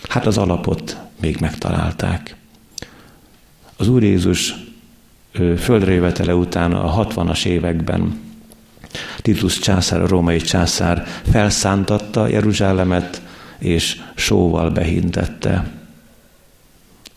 Hát 0.10 0.26
az 0.26 0.38
alapot 0.38 0.98
még 1.22 1.38
megtalálták. 1.40 2.36
Az 3.78 3.88
Úr 3.88 4.04
Jézus 4.04 4.54
földrévetele 5.58 6.36
után 6.36 6.74
a 6.74 7.06
60-as 7.06 7.46
években 7.46 8.24
Titus 9.22 9.60
császár, 9.60 10.02
a 10.02 10.08
római 10.08 10.38
császár 10.38 11.08
felszántatta 11.32 12.28
Jeruzsálemet, 12.28 13.22
és 13.58 14.02
sóval 14.16 14.70
behintette. 14.70 15.72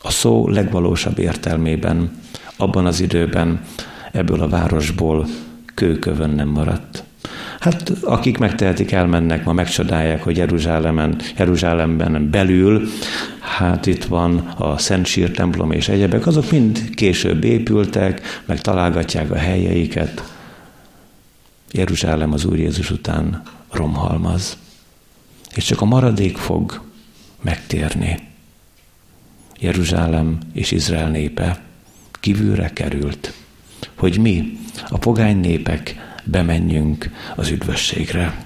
A 0.03 0.11
szó 0.11 0.48
legvalósabb 0.48 1.18
értelmében 1.18 2.20
abban 2.58 2.86
az 2.86 3.00
időben 3.00 3.60
ebből 4.12 4.42
a 4.42 4.48
városból 4.48 5.26
kőkövön 5.74 6.30
nem 6.30 6.48
maradt. 6.48 7.04
Hát 7.60 7.90
akik 8.02 8.38
megtehetik, 8.38 8.92
elmennek, 8.92 9.44
ma 9.44 9.52
megcsodálják, 9.52 10.22
hogy 10.22 10.36
Jeruzsálemen, 10.36 11.20
Jeruzsálemben 11.36 12.30
belül, 12.30 12.88
hát 13.40 13.86
itt 13.86 14.04
van 14.04 14.36
a 14.38 14.78
Szent 14.78 15.06
Sír 15.06 15.30
templom 15.30 15.72
és 15.72 15.88
egyebek, 15.88 16.26
azok 16.26 16.50
mind 16.50 16.90
később 16.94 17.44
épültek, 17.44 18.42
meg 18.44 18.60
találgatják 18.60 19.30
a 19.30 19.36
helyeiket. 19.36 20.32
Jeruzsálem 21.72 22.32
az 22.32 22.44
Úr 22.44 22.58
Jézus 22.58 22.90
után 22.90 23.42
romhalmaz. 23.70 24.56
És 25.54 25.64
csak 25.64 25.80
a 25.80 25.84
maradék 25.84 26.36
fog 26.36 26.80
megtérni. 27.42 28.18
Jeruzsálem 29.58 30.38
és 30.52 30.70
Izrael 30.70 31.08
népe 31.08 31.67
kívülre 32.20 32.70
került, 32.72 33.33
hogy 33.94 34.18
mi, 34.18 34.59
a 34.88 34.98
pogány 34.98 35.37
népek 35.37 35.96
bemenjünk 36.24 37.11
az 37.37 37.48
üdvösségre. 37.48 38.44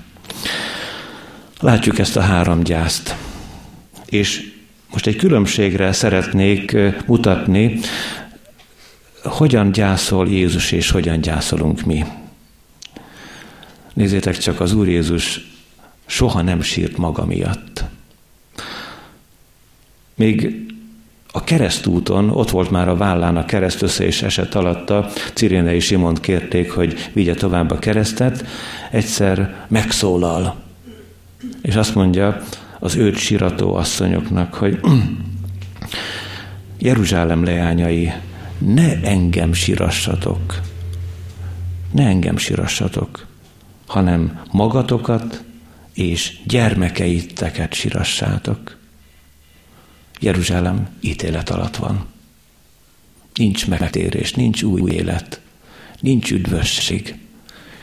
Látjuk 1.61 1.99
ezt 1.99 2.17
a 2.17 2.21
három 2.21 2.63
gyászt, 2.63 3.17
és 4.07 4.53
most 4.93 5.07
egy 5.07 5.17
különbségre 5.17 5.93
szeretnék 5.93 6.77
mutatni, 7.07 7.79
hogyan 9.23 9.73
gyászol 9.73 10.29
Jézus 10.29 10.73
és 10.73 10.91
hogyan 10.91 11.21
gyászolunk 11.21 11.83
mi. 11.83 12.05
Nézzétek 13.93 14.39
csak, 14.39 14.61
az 14.61 14.73
Úr 14.73 14.89
Jézus 14.89 15.41
soha 16.07 16.43
nem 16.43 16.61
sírt 16.61 16.97
maga 16.97 17.25
miatt. 17.25 17.85
Még 20.15 20.67
a 21.35 21.45
keresztúton, 21.45 22.31
ott 22.31 22.51
volt 22.51 22.71
már 22.71 22.89
a 22.89 22.97
vállán 22.97 23.37
a 23.37 23.45
kereszt 23.45 23.83
össze 23.83 24.05
és 24.05 24.23
esett 24.23 24.55
alatta, 24.55 25.11
Cirénei 25.35 25.81
Simont 25.81 26.21
kérték, 26.21 26.71
hogy 26.71 27.11
vigye 27.13 27.35
tovább 27.35 27.71
a 27.71 27.79
keresztet, 27.79 28.47
egyszer 28.91 29.67
megszólal, 29.69 30.55
és 31.63 31.75
azt 31.75 31.95
mondja 31.95 32.43
az 32.79 32.97
őt 32.97 33.17
sirató 33.17 33.75
asszonyoknak, 33.75 34.55
hogy 34.55 34.81
Jeruzsálem 36.79 37.45
leányai, 37.45 38.13
ne 38.59 39.01
engem 39.03 39.53
sirassatok, 39.53 40.61
ne 41.91 42.07
engem 42.07 42.37
sirassatok, 42.37 43.27
hanem 43.87 44.41
magatokat 44.51 45.43
és 45.95 46.39
gyermekeiteket 46.47 47.75
sirassátok. 47.75 48.81
Jeruzsálem 50.23 50.89
ítélet 51.01 51.51
alatt 51.51 51.77
van. 51.77 52.07
Nincs 53.35 53.69
megtérés, 53.69 54.33
nincs 54.33 54.63
új 54.63 54.91
élet, 54.91 55.41
nincs 56.01 56.31
üdvösség. 56.31 57.19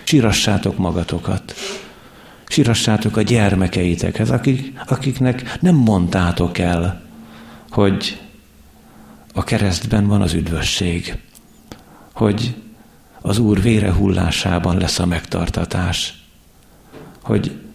Sirassátok 0.04 0.78
magatokat, 0.78 1.54
sirassátok 2.48 3.18
a 3.18 3.22
gyermekeiteket, 3.22 4.30
akik, 4.30 4.74
akiknek 4.86 5.62
nem 5.62 5.76
mondtátok 5.76 6.58
el, 6.58 7.08
hogy 7.70 8.22
a 9.34 9.44
keresztben 9.44 10.08
van 10.08 10.22
az 10.22 10.34
üdvösség, 10.34 11.18
hogy 12.14 12.56
az 13.22 13.38
Úr 13.38 13.62
vére 13.62 13.94
hullásában 13.94 14.78
lesz 14.78 15.00
a 15.00 15.06
megtartatás, 15.06 16.24
hogy 17.22 17.69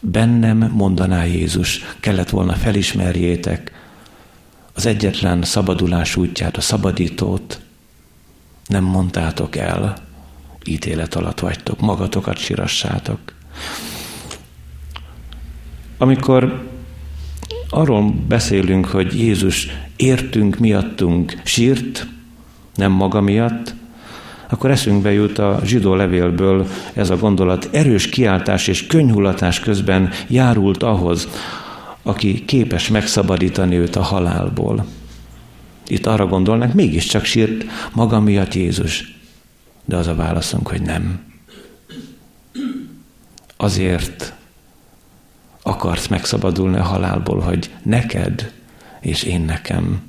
bennem 0.00 0.70
mondaná 0.74 1.24
Jézus, 1.24 1.80
kellett 2.00 2.30
volna 2.30 2.52
felismerjétek 2.52 3.72
az 4.72 4.86
egyetlen 4.86 5.42
szabadulás 5.42 6.16
útját, 6.16 6.56
a 6.56 6.60
szabadítót, 6.60 7.60
nem 8.66 8.84
mondtátok 8.84 9.56
el, 9.56 9.96
ítélet 10.64 11.14
alatt 11.14 11.40
vagytok, 11.40 11.80
magatokat 11.80 12.38
sirassátok. 12.38 13.18
Amikor 15.98 16.68
arról 17.68 18.14
beszélünk, 18.28 18.86
hogy 18.86 19.18
Jézus 19.18 19.68
értünk, 19.96 20.58
miattunk 20.58 21.40
sírt, 21.44 22.06
nem 22.74 22.92
maga 22.92 23.20
miatt, 23.20 23.74
akkor 24.48 24.70
eszünkbe 24.70 25.12
jut 25.12 25.38
a 25.38 25.60
zsidó 25.64 25.94
levélből 25.94 26.66
ez 26.94 27.10
a 27.10 27.16
gondolat. 27.16 27.68
Erős 27.72 28.08
kiáltás 28.08 28.66
és 28.66 28.86
könyhulatás 28.86 29.60
közben 29.60 30.10
járult 30.26 30.82
ahhoz, 30.82 31.28
aki 32.02 32.44
képes 32.44 32.88
megszabadítani 32.88 33.76
őt 33.76 33.96
a 33.96 34.02
halálból. 34.02 34.86
Itt 35.86 36.06
arra 36.06 36.26
gondolnak, 36.26 36.74
mégiscsak 36.74 37.24
sírt 37.24 37.64
maga 37.92 38.20
miatt 38.20 38.54
Jézus. 38.54 39.14
De 39.84 39.96
az 39.96 40.06
a 40.06 40.14
válaszunk, 40.14 40.68
hogy 40.68 40.82
nem. 40.82 41.20
Azért 43.56 44.34
akarsz 45.62 46.06
megszabadulni 46.06 46.76
a 46.76 46.82
halálból, 46.82 47.40
hogy 47.40 47.70
neked 47.82 48.52
és 49.00 49.22
én 49.22 49.40
nekem 49.40 50.00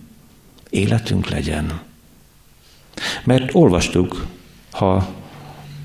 életünk 0.69 1.29
legyen. 1.29 1.79
Mert 3.27 3.55
olvastuk, 3.55 4.25
ha 4.71 5.07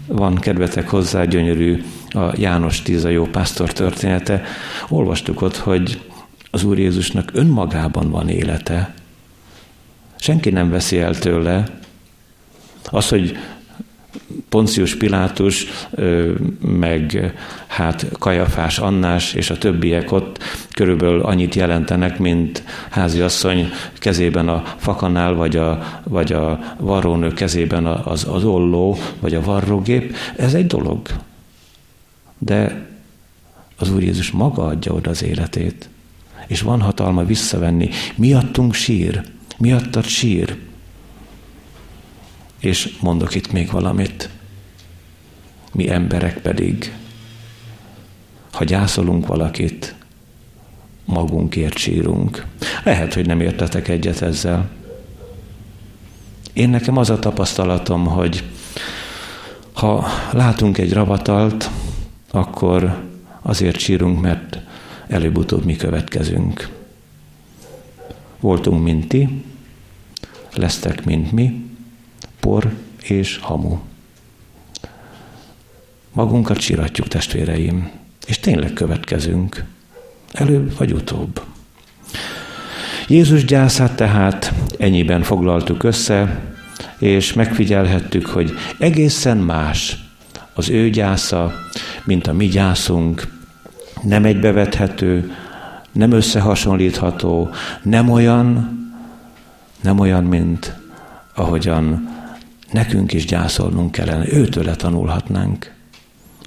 van 0.06 0.34
kedvetek 0.34 0.88
hozzá, 0.88 1.24
gyönyörű 1.24 1.82
a 2.08 2.32
János 2.36 2.82
Tíz 2.82 3.04
a 3.04 3.08
jó 3.08 3.24
pásztor 3.24 3.72
története, 3.72 4.42
olvastuk 4.88 5.40
ott, 5.40 5.56
hogy 5.56 6.10
az 6.50 6.64
Úr 6.64 6.78
Jézusnak 6.78 7.30
önmagában 7.32 8.10
van 8.10 8.28
élete. 8.28 8.94
Senki 10.16 10.50
nem 10.50 10.70
veszi 10.70 10.98
el 10.98 11.18
tőle. 11.18 11.64
Az, 12.90 13.08
hogy 13.08 13.36
Poncius 14.52 14.96
Pilátus, 14.96 15.66
meg 16.60 17.32
hát 17.66 18.06
Kajafás 18.18 18.78
Annás 18.78 19.34
és 19.34 19.50
a 19.50 19.58
többiek 19.58 20.12
ott 20.12 20.38
körülbelül 20.74 21.20
annyit 21.20 21.54
jelentenek, 21.54 22.18
mint 22.18 22.62
háziasszony 22.90 23.70
kezében 23.98 24.48
a 24.48 24.62
fakanál, 24.76 25.34
vagy 25.34 25.56
a, 25.56 26.00
vagy 26.04 26.32
a 26.32 26.74
varrónő 26.78 27.32
kezében 27.32 27.86
az, 27.86 28.26
az 28.28 28.44
olló, 28.44 28.96
vagy 29.20 29.34
a 29.34 29.40
varrógép. 29.40 30.16
Ez 30.36 30.54
egy 30.54 30.66
dolog. 30.66 31.00
De 32.38 32.86
az 33.76 33.90
Úr 33.90 34.02
Jézus 34.02 34.30
maga 34.30 34.64
adja 34.64 34.92
oda 34.92 35.10
az 35.10 35.22
életét, 35.22 35.88
és 36.46 36.60
van 36.60 36.80
hatalma 36.80 37.24
visszavenni. 37.24 37.88
Miattunk 38.14 38.74
sír, 38.74 39.22
miattad 39.58 40.04
sír. 40.04 40.56
És 42.60 42.96
mondok 43.00 43.34
itt 43.34 43.52
még 43.52 43.70
valamit. 43.70 44.30
Mi 45.72 45.90
emberek 45.90 46.38
pedig, 46.38 46.94
ha 48.52 48.64
gyászolunk 48.64 49.26
valakit, 49.26 49.94
magunkért 51.04 51.76
sírunk. 51.76 52.46
Lehet, 52.84 53.14
hogy 53.14 53.26
nem 53.26 53.40
értetek 53.40 53.88
egyet 53.88 54.22
ezzel. 54.22 54.70
Én 56.52 56.68
nekem 56.68 56.96
az 56.96 57.10
a 57.10 57.18
tapasztalatom, 57.18 58.06
hogy 58.06 58.44
ha 59.72 60.06
látunk 60.32 60.78
egy 60.78 60.92
ravatalt, 60.92 61.70
akkor 62.30 63.02
azért 63.42 63.78
sírunk, 63.78 64.20
mert 64.20 64.58
előbb-utóbb 65.08 65.64
mi 65.64 65.76
következünk. 65.76 66.68
Voltunk, 68.40 68.82
mint 68.82 69.08
ti, 69.08 69.44
lesztek, 70.54 71.04
mint 71.04 71.32
mi, 71.32 71.64
por 72.40 72.72
és 73.02 73.38
hamu. 73.38 73.78
Magunkat 76.12 76.60
síratjuk, 76.60 77.08
testvéreim, 77.08 77.90
és 78.26 78.38
tényleg 78.38 78.72
következünk, 78.72 79.64
előbb 80.32 80.76
vagy 80.76 80.92
utóbb. 80.92 81.42
Jézus 83.08 83.44
gyászát 83.44 83.96
tehát 83.96 84.52
ennyiben 84.78 85.22
foglaltuk 85.22 85.82
össze, 85.82 86.40
és 86.98 87.32
megfigyelhettük, 87.32 88.26
hogy 88.26 88.52
egészen 88.78 89.36
más 89.36 89.96
az 90.54 90.68
ő 90.68 90.90
gyásza, 90.90 91.52
mint 92.04 92.26
a 92.26 92.32
mi 92.32 92.46
gyászunk, 92.46 93.28
nem 94.02 94.24
egybevethető, 94.24 95.32
nem 95.92 96.12
összehasonlítható, 96.12 97.50
nem 97.82 98.10
olyan, 98.10 98.78
nem 99.80 99.98
olyan, 99.98 100.24
mint 100.24 100.76
ahogyan 101.34 102.08
nekünk 102.70 103.12
is 103.12 103.26
gyászolnunk 103.26 103.92
kellene, 103.92 104.32
őtőle 104.32 104.74
tanulhatnánk. 104.74 105.80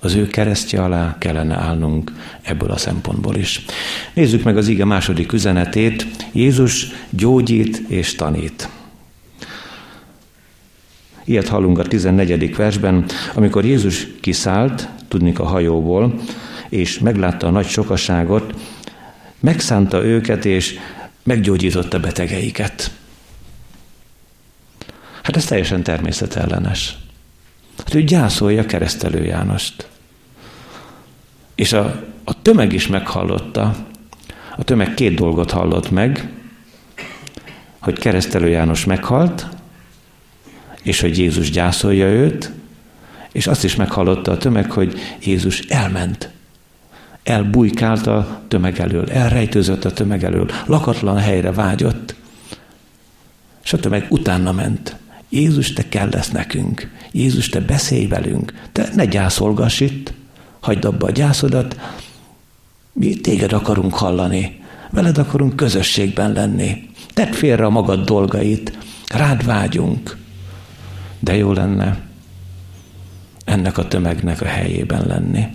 Az 0.01 0.13
ő 0.13 0.27
keresztje 0.27 0.83
alá 0.83 1.15
kellene 1.17 1.55
állnunk 1.55 2.11
ebből 2.41 2.71
a 2.71 2.77
szempontból 2.77 3.35
is. 3.35 3.65
Nézzük 4.13 4.43
meg 4.43 4.57
az 4.57 4.67
ige 4.67 4.85
második 4.85 5.31
üzenetét. 5.31 6.05
Jézus 6.31 6.87
gyógyít 7.09 7.77
és 7.87 8.15
tanít. 8.15 8.69
Ilyet 11.25 11.47
hallunk 11.47 11.79
a 11.79 11.83
14. 11.83 12.55
versben, 12.55 13.05
amikor 13.33 13.65
Jézus 13.65 14.07
kiszállt, 14.21 14.89
tudnik 15.07 15.39
a 15.39 15.45
hajóból, 15.45 16.19
és 16.69 16.99
meglátta 16.99 17.47
a 17.47 17.51
nagy 17.51 17.67
sokaságot, 17.67 18.53
megszánta 19.39 20.03
őket, 20.03 20.45
és 20.45 20.79
meggyógyította 21.23 21.99
betegeiket. 21.99 22.91
Hát 25.21 25.35
ez 25.35 25.45
teljesen 25.45 25.83
természetellenes. 25.83 26.97
Hát 27.77 27.93
ő 27.93 28.03
gyászolja 28.03 28.65
keresztelő 28.65 29.23
Jánost. 29.23 29.87
És 31.55 31.73
a, 31.73 32.03
a 32.23 32.41
tömeg 32.41 32.73
is 32.73 32.87
meghallotta, 32.87 33.75
a 34.57 34.63
tömeg 34.63 34.93
két 34.93 35.15
dolgot 35.15 35.51
hallott 35.51 35.91
meg, 35.91 36.29
hogy 37.79 37.99
keresztelő 37.99 38.47
János 38.47 38.85
meghalt, 38.85 39.47
és 40.81 40.99
hogy 40.99 41.17
Jézus 41.17 41.49
gyászolja 41.51 42.05
őt, 42.05 42.51
és 43.31 43.47
azt 43.47 43.63
is 43.63 43.75
meghallotta 43.75 44.31
a 44.31 44.37
tömeg, 44.37 44.71
hogy 44.71 44.99
Jézus 45.23 45.59
elment. 45.59 46.29
Elbújkált 47.23 48.07
a 48.07 48.41
tömeg 48.47 48.79
elől, 48.79 49.09
elrejtőzött 49.09 49.85
a 49.85 49.93
tömeg 49.93 50.23
elől, 50.23 50.49
lakatlan 50.65 51.17
helyre 51.17 51.51
vágyott, 51.51 52.15
és 53.63 53.73
a 53.73 53.79
tömeg 53.79 54.05
utána 54.09 54.51
ment. 54.51 54.95
Jézus, 55.29 55.73
te 55.73 55.89
kell 55.89 56.09
lesz 56.11 56.29
nekünk. 56.29 56.91
Jézus, 57.11 57.49
te 57.49 57.59
beszélj 57.59 58.07
velünk. 58.07 58.53
Te 58.71 58.89
ne 58.95 59.05
gyászolgass 59.05 59.79
itt, 59.79 60.13
hagyd 60.59 60.85
abba 60.85 61.07
a 61.07 61.11
gyászodat. 61.11 61.79
Mi 62.93 63.15
téged 63.15 63.53
akarunk 63.53 63.93
hallani. 63.93 64.63
Veled 64.91 65.17
akarunk 65.17 65.55
közösségben 65.55 66.31
lenni. 66.31 66.89
Tedd 67.13 67.31
félre 67.31 67.65
a 67.65 67.69
magad 67.69 68.05
dolgait. 68.05 68.77
Rád 69.07 69.45
vágyunk. 69.45 70.17
De 71.19 71.35
jó 71.35 71.51
lenne 71.51 72.03
ennek 73.45 73.77
a 73.77 73.87
tömegnek 73.87 74.41
a 74.41 74.45
helyében 74.45 75.07
lenni. 75.07 75.47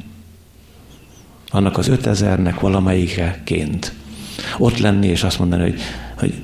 Annak 1.50 1.78
az 1.78 1.88
ötezernek 1.88 2.61
valamelyikeként. 2.61 3.92
Ott 4.59 4.78
lenni 4.78 5.06
és 5.06 5.22
azt 5.22 5.38
mondani, 5.38 5.62
hogy, 5.62 5.80
hogy 6.16 6.35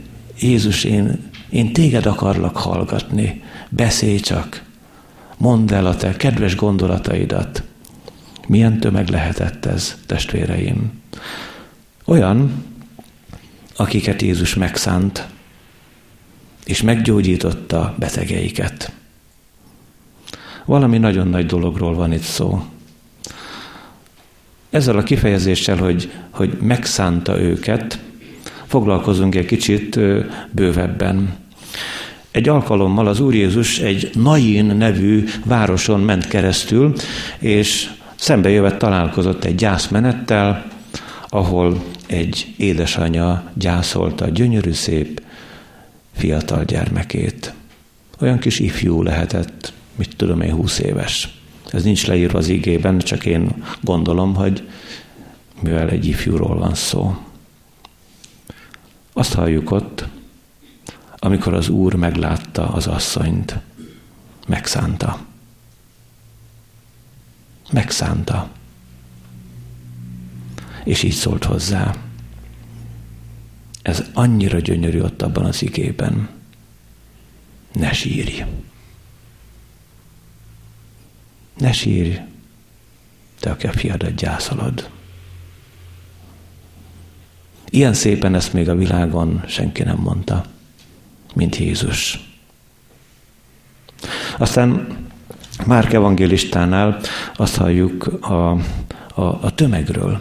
Jézus, 0.40 0.84
én 0.84 1.30
én 1.50 1.72
téged 1.72 2.06
akarlak 2.06 2.56
hallgatni. 2.56 3.42
Beszélj 3.68 4.18
csak. 4.18 4.62
Mondd 5.36 5.74
el 5.74 5.86
a 5.86 5.96
te 5.96 6.16
kedves 6.16 6.56
gondolataidat. 6.56 7.62
Milyen 8.48 8.80
tömeg 8.80 9.08
lehetett 9.08 9.64
ez, 9.64 9.96
testvéreim? 10.06 11.02
Olyan, 12.04 12.64
akiket 13.76 14.22
Jézus 14.22 14.54
megszánt, 14.54 15.26
és 16.64 16.82
meggyógyította 16.82 17.94
betegeiket. 17.98 18.92
Valami 20.64 20.98
nagyon 20.98 21.28
nagy 21.28 21.46
dologról 21.46 21.94
van 21.94 22.12
itt 22.12 22.22
szó. 22.22 22.64
Ezzel 24.70 24.96
a 24.96 25.02
kifejezéssel, 25.02 25.76
hogy, 25.76 26.12
hogy 26.30 26.56
megszánta 26.60 27.40
őket, 27.40 28.00
foglalkozunk 28.66 29.34
egy 29.34 29.46
kicsit 29.46 29.98
bővebben. 30.50 31.34
Egy 32.30 32.48
alkalommal 32.48 33.06
az 33.06 33.20
Úr 33.20 33.34
Jézus 33.34 33.78
egy 33.78 34.10
Nain 34.14 34.64
nevű 34.64 35.24
városon 35.44 36.00
ment 36.00 36.28
keresztül, 36.28 36.92
és 37.38 37.90
szembe 38.14 38.48
jövet 38.48 38.78
találkozott 38.78 39.44
egy 39.44 39.54
gyászmenettel, 39.54 40.66
ahol 41.28 41.82
egy 42.06 42.54
édesanyja 42.56 43.50
gyászolta 43.54 44.28
gyönyörű 44.28 44.72
szép 44.72 45.22
fiatal 46.14 46.64
gyermekét. 46.64 47.54
Olyan 48.20 48.38
kis 48.38 48.58
ifjú 48.58 49.02
lehetett, 49.02 49.72
mit 49.94 50.16
tudom 50.16 50.40
én, 50.40 50.52
húsz 50.52 50.78
éves. 50.78 51.38
Ez 51.70 51.82
nincs 51.82 52.06
leírva 52.06 52.38
az 52.38 52.48
igében, 52.48 52.98
csak 52.98 53.26
én 53.26 53.64
gondolom, 53.80 54.34
hogy 54.34 54.62
mivel 55.60 55.88
egy 55.88 56.06
ifjúról 56.06 56.58
van 56.58 56.74
szó. 56.74 57.16
Azt 59.18 59.32
halljuk 59.32 59.70
ott, 59.70 60.08
amikor 61.16 61.54
az 61.54 61.68
úr 61.68 61.94
meglátta 61.94 62.68
az 62.68 62.86
asszonyt, 62.86 63.58
megszánta. 64.46 65.24
Megszánta. 67.72 68.50
És 70.84 71.02
így 71.02 71.12
szólt 71.12 71.44
hozzá. 71.44 71.94
Ez 73.82 74.04
annyira 74.12 74.58
gyönyörű 74.58 75.00
ott 75.00 75.22
abban 75.22 75.44
az 75.44 75.62
igében. 75.62 76.28
Ne 77.72 77.92
sírj. 77.92 78.44
Ne 81.58 81.72
sírj, 81.72 82.16
te, 83.40 83.50
aki 83.50 83.66
a 83.66 83.72
fiadat 83.72 84.14
gyászolod. 84.14 84.90
Ilyen 87.70 87.92
szépen 87.92 88.34
ezt 88.34 88.52
még 88.52 88.68
a 88.68 88.74
világon 88.74 89.42
senki 89.46 89.82
nem 89.82 89.96
mondta, 89.96 90.44
mint 91.34 91.56
Jézus. 91.56 92.20
Aztán 94.38 94.96
Márk 95.64 95.92
evangélistánál 95.92 97.00
azt 97.36 97.56
halljuk 97.56 98.06
a, 98.06 98.50
a, 99.14 99.22
a 99.22 99.54
tömegről. 99.54 100.20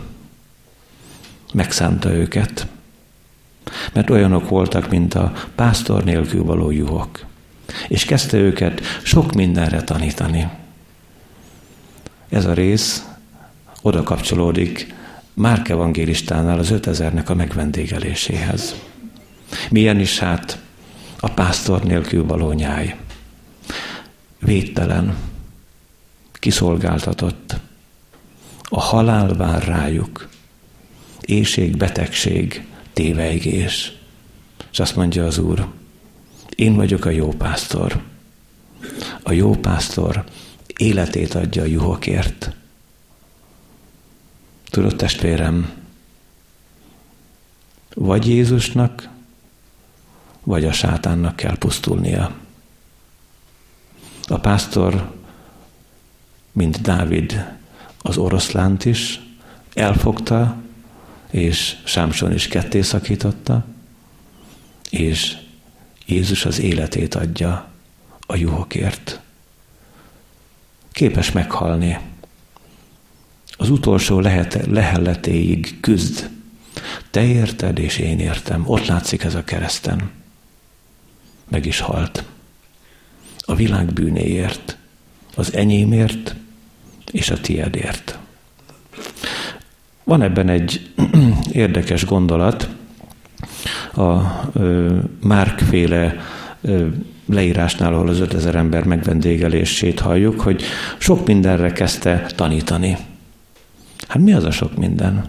Megszánta 1.54 2.14
őket, 2.14 2.68
mert 3.94 4.10
olyanok 4.10 4.50
voltak, 4.50 4.90
mint 4.90 5.14
a 5.14 5.34
pásztor 5.56 6.04
nélkül 6.04 6.44
való 6.44 6.72
juhok. 6.72 7.26
És 7.88 8.06
kezdte 8.06 8.38
őket 8.38 8.82
sok 9.04 9.34
mindenre 9.34 9.82
tanítani. 9.82 10.50
Ez 12.30 12.46
a 12.46 12.54
rész 12.54 13.06
oda 13.82 14.04
kapcsolódik 14.04 14.94
Márk 15.36 15.70
evangélistánál 15.70 16.60
az 16.60 16.72
ötezernek 16.72 17.30
a 17.30 17.36
megvendégeléséhez. 17.36 18.76
Milyen 19.70 20.00
is 20.00 20.20
hát 20.20 20.62
a 21.20 21.30
pásztor 21.30 21.84
nélkül 21.84 22.26
való 22.26 22.52
nyáj. 22.52 22.96
Védtelen, 24.40 25.16
kiszolgáltatott, 26.34 27.56
a 28.64 28.80
halál 28.80 29.36
vár 29.36 29.64
rájuk, 29.64 30.30
éjség, 31.22 31.78
betegség, 31.78 32.66
téveigés. 32.94 33.94
És 34.72 34.80
azt 34.80 34.96
mondja 34.96 35.26
az 35.26 35.38
Úr, 35.38 35.68
én 36.56 36.76
vagyok 36.76 37.06
a 37.06 37.10
jó 37.10 37.28
pásztor. 37.28 38.02
A 39.24 39.32
jó 39.32 39.56
pásztor 39.56 40.24
életét 40.78 41.34
adja 41.34 41.62
a 41.62 41.66
juhokért. 41.66 42.56
Tudod, 44.76 44.96
testvérem, 44.96 45.74
vagy 47.94 48.28
Jézusnak, 48.28 49.10
vagy 50.44 50.66
a 50.66 50.72
sátánnak 50.72 51.36
kell 51.36 51.58
pusztulnia. 51.58 52.36
A 54.28 54.38
pásztor, 54.38 55.14
mint 56.52 56.82
Dávid, 56.82 57.58
az 58.02 58.18
oroszlánt 58.18 58.86
is 58.86 59.20
elfogta, 59.74 60.58
és 61.30 61.78
Sámson 61.84 62.34
is 62.34 62.48
ketté 62.48 62.82
szakította, 62.82 63.66
és 64.90 65.38
Jézus 66.06 66.46
az 66.46 66.60
életét 66.60 67.16
adja 67.16 67.72
a 68.28 68.36
juhokért. 68.36 69.20
Képes 70.92 71.32
meghalni. 71.32 72.00
Az 73.58 73.70
utolsó 73.70 74.20
lehet, 74.20 74.66
lehelletéig 74.70 75.80
küzd. 75.80 76.30
Te 77.10 77.24
érted, 77.26 77.80
és 77.80 77.98
én 77.98 78.20
értem. 78.20 78.64
Ott 78.66 78.86
látszik 78.86 79.24
ez 79.24 79.36
a 79.36 79.44
kereszten. 79.44 80.10
Meg 81.50 81.66
is 81.66 81.80
halt. 81.80 82.24
A 83.40 83.56
világ 83.56 83.94
bűnéért, 83.94 84.78
az 85.36 85.54
enyémért 85.54 86.36
és 87.12 87.30
a 87.30 87.42
tiédért. 87.42 88.18
Van 90.04 90.22
ebben 90.22 90.50
egy 90.50 90.94
érdekes 91.52 92.06
gondolat, 92.06 92.70
a 93.96 94.22
Márk 95.22 95.60
féle 95.60 96.16
leírásnál, 97.26 97.94
ahol 97.94 98.10
az 98.10 98.20
5000 98.20 98.56
ember 98.56 98.84
megvendégelését 98.84 100.00
halljuk, 100.00 100.42
hogy 100.42 100.64
sok 100.98 101.28
mindenre 101.28 101.72
kezdte 101.72 102.26
tanítani. 102.36 102.98
Hát 104.16 104.24
mi 104.24 104.34
az 104.34 104.44
a 104.44 104.52
sok 104.52 104.78
minden? 104.78 105.24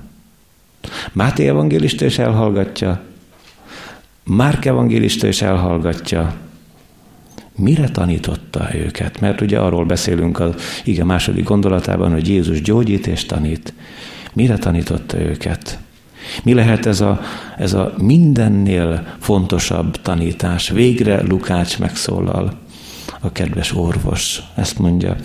Máté 1.13 1.49
evangélista 1.49 2.05
is 2.05 2.19
elhallgatja, 2.19 3.03
Márk 4.25 4.65
evangélista 4.65 5.27
is 5.27 5.43
elhallgatja. 5.43 6.35
Mire 7.57 7.89
tanította 7.89 8.75
őket? 8.75 9.21
Mert 9.21 9.41
ugye 9.41 9.59
arról 9.59 9.85
beszélünk 9.85 10.41
az 10.41 10.55
ige 10.85 11.05
második 11.05 11.45
gondolatában, 11.45 12.13
hogy 12.13 12.29
Jézus 12.29 12.63
gyógyít 12.63 13.27
tanít. 13.27 13.73
Mire 14.33 14.57
tanította 14.57 15.21
őket? 15.21 15.79
Mi 16.43 16.55
lehet 16.55 16.87
ez 16.87 17.01
a, 17.01 17.21
ez 17.57 17.73
a 17.73 17.95
mindennél 17.99 19.17
fontosabb 19.21 20.01
tanítás? 20.03 20.69
Végre 20.69 21.23
Lukács 21.23 21.79
megszólal, 21.79 22.59
a 23.21 23.33
kedves 23.33 23.75
orvos. 23.75 24.43
Ezt 24.55 24.79
mondja. 24.79 25.17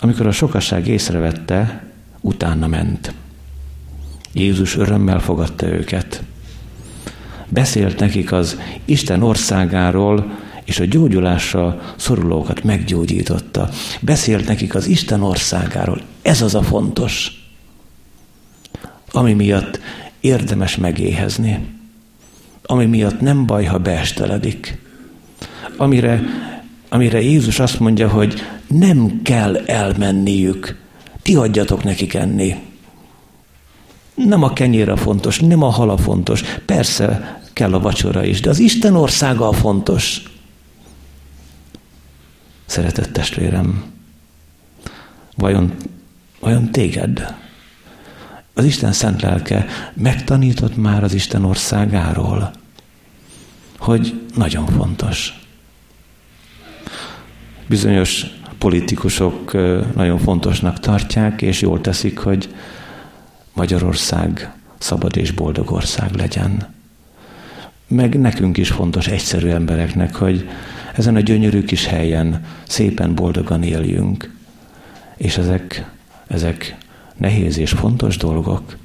Amikor 0.00 0.26
a 0.26 0.32
sokaság 0.32 0.86
észrevette, 0.86 1.87
utána 2.20 2.66
ment. 2.66 3.14
Jézus 4.32 4.76
örömmel 4.76 5.20
fogadta 5.20 5.66
őket. 5.66 6.22
Beszélt 7.48 7.98
nekik 7.98 8.32
az 8.32 8.58
Isten 8.84 9.22
országáról, 9.22 10.38
és 10.64 10.80
a 10.80 10.84
gyógyulásra 10.84 11.94
szorulókat 11.96 12.64
meggyógyította. 12.64 13.68
Beszélt 14.00 14.46
nekik 14.46 14.74
az 14.74 14.86
Isten 14.86 15.22
országáról. 15.22 16.00
Ez 16.22 16.42
az 16.42 16.54
a 16.54 16.62
fontos 16.62 17.38
ami 19.12 19.32
miatt 19.32 19.80
érdemes 20.20 20.76
megéhezni, 20.76 21.66
ami 22.62 22.84
miatt 22.84 23.20
nem 23.20 23.46
baj, 23.46 23.64
ha 23.64 23.78
beesteledik, 23.78 24.78
amire, 25.76 26.22
amire 26.88 27.20
Jézus 27.20 27.58
azt 27.58 27.80
mondja, 27.80 28.08
hogy 28.08 28.42
nem 28.66 29.20
kell 29.22 29.56
elmenniük, 29.56 30.76
ti 31.28 31.36
adjatok 31.36 31.84
nekik 31.84 32.14
enni. 32.14 32.56
Nem 34.14 34.42
a 34.42 34.52
kenyér 34.52 34.88
a 34.88 34.96
fontos, 34.96 35.38
nem 35.38 35.62
a 35.62 35.68
hala 35.68 35.96
fontos, 35.96 36.42
persze 36.66 37.40
kell 37.52 37.74
a 37.74 37.80
vacsora 37.80 38.24
is, 38.24 38.40
de 38.40 38.50
az 38.50 38.58
Isten 38.58 38.94
országa 38.94 39.48
a 39.48 39.52
fontos. 39.52 40.22
Szeretett 42.66 43.12
testvérem, 43.12 43.84
vajon, 45.36 45.74
vajon 46.40 46.70
téged 46.70 47.34
az 48.54 48.64
Isten 48.64 48.92
szent 48.92 49.22
lelke 49.22 49.66
megtanított 49.94 50.76
már 50.76 51.04
az 51.04 51.14
Isten 51.14 51.44
országáról, 51.44 52.50
hogy 53.78 54.20
nagyon 54.34 54.66
fontos. 54.66 55.46
Bizonyos 57.66 58.26
politikusok 58.58 59.52
nagyon 59.94 60.18
fontosnak 60.18 60.80
tartják, 60.80 61.42
és 61.42 61.60
jól 61.60 61.80
teszik, 61.80 62.18
hogy 62.18 62.54
Magyarország 63.52 64.52
szabad 64.78 65.16
és 65.16 65.30
boldog 65.30 65.70
ország 65.70 66.14
legyen. 66.14 66.74
Meg 67.88 68.20
nekünk 68.20 68.56
is 68.56 68.70
fontos 68.70 69.06
egyszerű 69.06 69.48
embereknek, 69.48 70.14
hogy 70.14 70.48
ezen 70.94 71.16
a 71.16 71.20
gyönyörű 71.20 71.64
kis 71.64 71.86
helyen 71.86 72.44
szépen 72.68 73.14
boldogan 73.14 73.62
éljünk. 73.62 74.36
És 75.16 75.36
ezek, 75.36 75.90
ezek 76.26 76.76
nehéz 77.16 77.58
és 77.58 77.70
fontos 77.70 78.16
dolgok, 78.16 78.76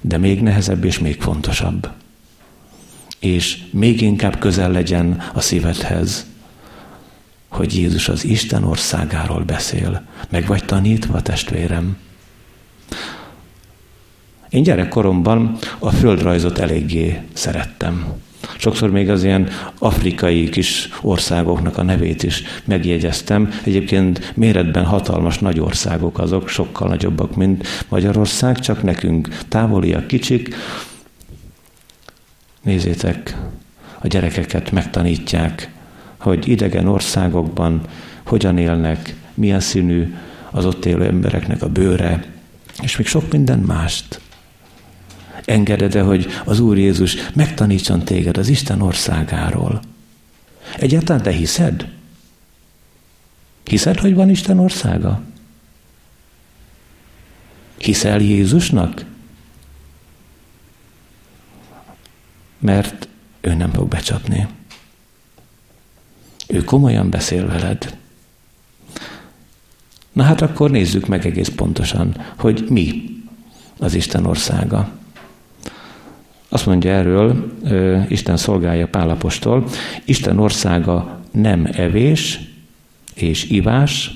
de 0.00 0.18
még 0.18 0.42
nehezebb 0.42 0.84
és 0.84 0.98
még 0.98 1.20
fontosabb. 1.20 1.90
És 3.18 3.62
még 3.70 4.00
inkább 4.00 4.38
közel 4.38 4.70
legyen 4.70 5.22
a 5.34 5.40
szívedhez, 5.40 6.26
hogy 7.52 7.76
Jézus 7.76 8.08
az 8.08 8.24
Isten 8.24 8.64
országáról 8.64 9.42
beszél. 9.42 10.02
Meg 10.30 10.46
vagy 10.46 10.64
tanítva, 10.64 11.22
testvérem? 11.22 11.96
Én 14.48 14.62
gyerekkoromban 14.62 15.58
a 15.78 15.90
földrajzot 15.90 16.58
eléggé 16.58 17.20
szerettem. 17.32 18.04
Sokszor 18.58 18.90
még 18.90 19.10
az 19.10 19.24
ilyen 19.24 19.48
afrikai 19.78 20.48
kis 20.48 20.88
országoknak 21.00 21.78
a 21.78 21.82
nevét 21.82 22.22
is 22.22 22.42
megjegyeztem. 22.64 23.50
Egyébként 23.64 24.36
méretben 24.36 24.84
hatalmas 24.84 25.38
nagy 25.38 25.60
országok 25.60 26.18
azok, 26.18 26.48
sokkal 26.48 26.88
nagyobbak, 26.88 27.36
mint 27.36 27.66
Magyarország, 27.88 28.58
csak 28.58 28.82
nekünk 28.82 29.28
távoliak, 29.48 30.06
kicsik. 30.06 30.54
Nézzétek, 32.62 33.36
a 33.98 34.06
gyerekeket 34.06 34.70
megtanítják, 34.70 35.71
hogy 36.22 36.48
idegen 36.48 36.86
országokban 36.86 37.80
hogyan 38.26 38.58
élnek, 38.58 39.16
milyen 39.34 39.60
színű 39.60 40.14
az 40.50 40.64
ott 40.64 40.84
élő 40.84 41.04
embereknek 41.04 41.62
a 41.62 41.68
bőre, 41.68 42.24
és 42.82 42.96
még 42.96 43.06
sok 43.06 43.32
minden 43.32 43.58
mást. 43.58 44.20
Engeded-e, 45.44 46.02
hogy 46.02 46.26
az 46.44 46.60
Úr 46.60 46.78
Jézus 46.78 47.16
megtanítson 47.34 48.04
téged 48.04 48.36
az 48.36 48.48
Isten 48.48 48.80
országáról? 48.80 49.80
Egyáltalán 50.78 51.22
te 51.22 51.30
hiszed? 51.30 51.88
Hiszed, 53.64 53.98
hogy 53.98 54.14
van 54.14 54.30
Isten 54.30 54.58
országa? 54.58 55.22
Hiszel 57.78 58.20
Jézusnak? 58.20 59.04
Mert 62.58 63.08
ő 63.40 63.54
nem 63.54 63.72
fog 63.72 63.88
becsapni. 63.88 64.46
Ő 66.52 66.64
komolyan 66.64 67.10
beszél 67.10 67.46
veled. 67.46 67.96
Na 70.12 70.22
hát 70.22 70.40
akkor 70.40 70.70
nézzük 70.70 71.06
meg 71.06 71.26
egész 71.26 71.48
pontosan, 71.48 72.16
hogy 72.36 72.66
mi 72.68 73.02
az 73.78 73.94
Isten 73.94 74.26
országa. 74.26 74.90
Azt 76.48 76.66
mondja 76.66 76.90
erről 76.90 77.52
Isten 78.08 78.36
szolgálja 78.36 78.88
Pálapostól, 78.88 79.68
Isten 80.04 80.38
országa 80.38 81.20
nem 81.30 81.68
evés 81.72 82.40
és 83.14 83.44
ivás, 83.44 84.10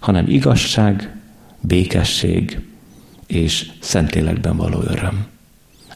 hanem 0.00 0.28
igazság, 0.28 1.16
békesség 1.60 2.60
és 3.26 3.70
szentlélekben 3.80 4.56
való 4.56 4.80
öröm. 4.82 5.26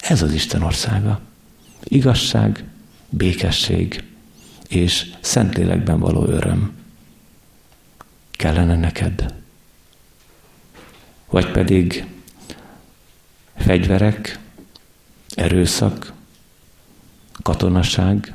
Ez 0.01 0.23
az 0.23 0.33
Isten 0.33 0.63
országa. 0.63 1.21
Igazság, 1.85 2.65
békesség 3.09 4.05
és 4.71 5.11
szentlélekben 5.21 5.99
való 5.99 6.27
öröm. 6.27 6.73
Kellene 8.31 8.77
neked? 8.77 9.35
Vagy 11.31 11.51
pedig 11.51 12.05
fegyverek, 13.57 14.39
erőszak, 15.35 16.13
katonaság 17.43 18.35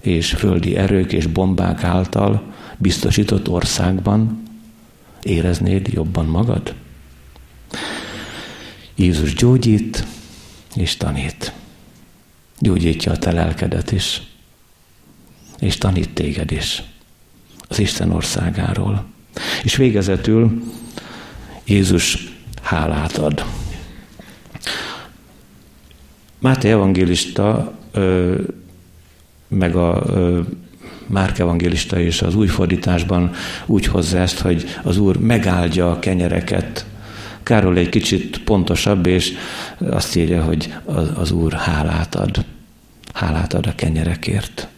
és 0.00 0.30
földi 0.30 0.76
erők 0.76 1.12
és 1.12 1.26
bombák 1.26 1.84
által 1.84 2.52
biztosított 2.76 3.48
országban 3.48 4.42
éreznéd 5.22 5.88
jobban 5.88 6.26
magad? 6.26 6.74
Jézus 8.94 9.34
gyógyít 9.34 10.06
és 10.74 10.96
tanít. 10.96 11.52
Gyógyítja 12.58 13.12
a 13.12 13.18
te 13.18 13.32
lelkedet 13.32 13.92
is, 13.92 14.31
és 15.62 15.78
tanít 15.78 16.10
téged 16.10 16.50
is 16.50 16.82
az 17.68 17.78
Isten 17.78 18.10
országáról. 18.10 19.04
És 19.62 19.76
végezetül 19.76 20.62
Jézus 21.64 22.32
hálát 22.62 23.16
ad. 23.16 23.44
Máté 26.38 26.70
evangélista, 26.70 27.72
meg 29.48 29.76
a 29.76 30.04
Márk 31.06 31.38
evangélista 31.38 32.00
és 32.00 32.22
az 32.22 32.34
új 32.34 32.46
fordításban 32.46 33.30
úgy 33.66 33.86
hozza 33.86 34.18
ezt, 34.18 34.38
hogy 34.38 34.64
az 34.82 34.98
Úr 34.98 35.16
megáldja 35.16 35.90
a 35.90 35.98
kenyereket, 35.98 36.86
Károly 37.42 37.78
egy 37.78 37.88
kicsit 37.88 38.38
pontosabb, 38.38 39.06
és 39.06 39.32
azt 39.78 40.16
írja, 40.16 40.42
hogy 40.42 40.74
az, 40.84 41.10
az 41.16 41.30
Úr 41.30 41.52
hálát 41.52 42.14
ad. 42.14 42.44
Hálát 43.12 43.52
ad 43.52 43.66
a 43.66 43.74
kenyerekért. 43.74 44.68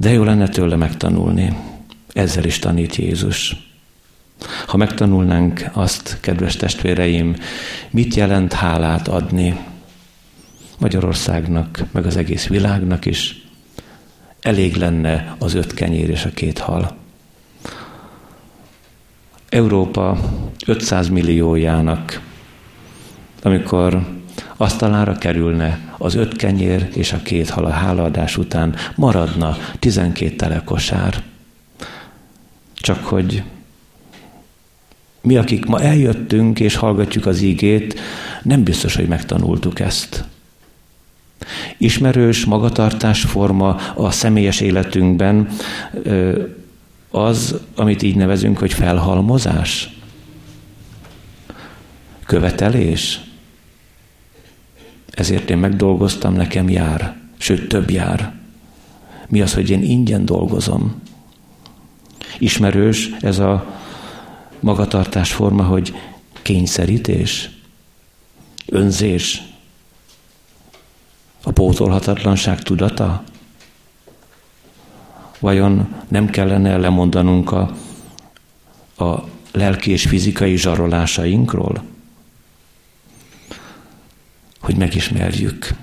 De 0.00 0.10
jó 0.10 0.22
lenne 0.22 0.48
tőle 0.48 0.76
megtanulni. 0.76 1.56
Ezzel 2.12 2.44
is 2.44 2.58
tanít 2.58 2.96
Jézus. 2.96 3.56
Ha 4.66 4.76
megtanulnánk 4.76 5.64
azt, 5.72 6.18
kedves 6.20 6.56
testvéreim, 6.56 7.36
mit 7.90 8.14
jelent 8.14 8.52
hálát 8.52 9.08
adni 9.08 9.60
Magyarországnak, 10.78 11.84
meg 11.92 12.06
az 12.06 12.16
egész 12.16 12.46
világnak 12.46 13.06
is, 13.06 13.46
elég 14.40 14.76
lenne 14.76 15.36
az 15.38 15.54
öt 15.54 15.74
kenyér 15.74 16.10
és 16.10 16.24
a 16.24 16.30
két 16.30 16.58
hal. 16.58 16.96
Európa 19.48 20.18
500 20.66 21.08
milliójának, 21.08 22.20
amikor 23.42 24.19
asztalára 24.60 25.12
kerülne 25.12 25.78
az 25.98 26.14
öt 26.14 26.36
kenyér 26.36 26.88
és 26.94 27.12
a 27.12 27.22
két 27.22 27.48
hal 27.48 27.64
a 27.64 27.70
hálaadás 27.70 28.36
után, 28.36 28.74
maradna 28.94 29.56
12 29.78 30.36
telekosár. 30.36 31.22
Csak 32.74 33.04
hogy 33.04 33.42
mi, 35.20 35.36
akik 35.36 35.66
ma 35.66 35.80
eljöttünk 35.80 36.60
és 36.60 36.74
hallgatjuk 36.74 37.26
az 37.26 37.40
ígét, 37.40 38.00
nem 38.42 38.62
biztos, 38.62 38.94
hogy 38.94 39.08
megtanultuk 39.08 39.80
ezt. 39.80 40.24
Ismerős 41.78 42.44
magatartásforma 42.44 43.74
a 43.94 44.10
személyes 44.10 44.60
életünkben 44.60 45.48
az, 47.10 47.60
amit 47.76 48.02
így 48.02 48.16
nevezünk, 48.16 48.58
hogy 48.58 48.72
felhalmozás, 48.72 49.90
követelés. 52.26 53.20
Ezért 55.10 55.50
én 55.50 55.58
megdolgoztam, 55.58 56.34
nekem 56.34 56.68
jár, 56.68 57.16
sőt 57.38 57.68
több 57.68 57.90
jár. 57.90 58.34
Mi 59.28 59.40
az, 59.40 59.54
hogy 59.54 59.70
én 59.70 59.82
ingyen 59.82 60.24
dolgozom? 60.24 61.02
Ismerős 62.38 63.10
ez 63.20 63.38
a 63.38 63.78
magatartásforma, 64.60 65.62
hogy 65.62 65.94
kényszerítés, 66.42 67.50
önzés, 68.66 69.42
a 71.42 71.52
pótolhatatlanság 71.52 72.62
tudata? 72.62 73.22
Vajon 75.38 75.94
nem 76.08 76.30
kellene 76.30 76.76
lemondanunk 76.76 77.52
a, 77.52 77.74
a 78.96 79.24
lelki 79.52 79.90
és 79.90 80.06
fizikai 80.06 80.56
zsarolásainkról? 80.56 81.82
Hogy 84.60 84.76
megismerjük 84.76 85.74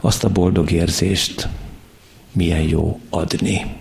azt 0.00 0.24
a 0.24 0.28
boldog 0.28 0.70
érzést, 0.70 1.48
milyen 2.32 2.62
jó 2.62 3.00
adni. 3.10 3.76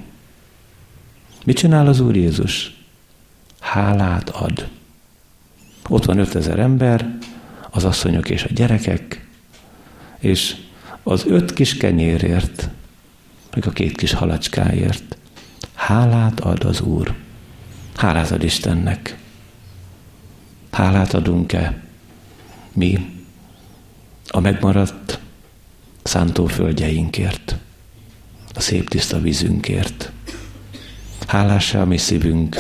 Mit 1.46 1.58
csinál 1.58 1.88
az 1.88 2.00
Úr 2.00 2.16
Jézus? 2.16 2.84
Hálát 3.60 4.30
ad. 4.30 4.68
Ott 5.88 6.06
van 6.06 6.18
5000 6.18 6.60
ember, 6.60 7.18
az 7.70 7.84
asszonyok 7.84 8.30
és 8.30 8.44
a 8.44 8.54
gyerekek, 8.54 9.28
és 10.20 10.56
az 11.04 11.26
öt 11.26 11.54
kis 11.54 11.78
kenyérért, 11.78 12.70
meg 13.54 13.68
a 13.68 13.72
két 13.72 13.98
kis 13.98 14.14
halacskáért. 14.14 15.18
Hálát 15.74 16.40
ad 16.40 16.64
az 16.64 16.82
Úr. 16.82 17.14
Hálát 17.96 18.32
ad 18.32 18.44
Istennek. 18.44 19.18
Hálát 20.72 21.14
adunk-e 21.14 21.84
mi 22.74 23.15
a 24.36 24.40
megmaradt 24.40 25.20
szántóföldjeinkért, 26.04 27.56
a 28.54 28.60
szép 28.60 28.90
tiszta 28.90 29.20
vízünkért. 29.20 30.12
Hálás 31.28 31.74
a 31.74 31.86
mi 31.86 31.98
szívünk 31.98 32.56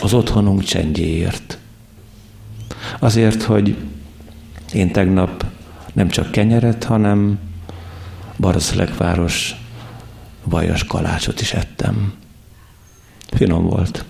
az 0.00 0.12
otthonunk 0.12 0.62
csendjéért. 0.62 1.58
Azért, 2.98 3.42
hogy 3.42 3.76
én 4.72 4.92
tegnap 4.92 5.44
nem 5.92 6.08
csak 6.08 6.30
kenyeret, 6.30 6.84
hanem 6.84 7.38
Baraszlekváros 8.38 9.54
vajas 10.44 10.84
kalácsot 10.84 11.40
is 11.40 11.52
ettem. 11.52 12.14
Finom 13.26 13.66
volt. 13.66 14.04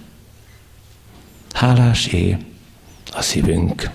Hálás 1.52 2.06
é 2.06 2.38
a 3.12 3.22
szívünk. 3.22 3.90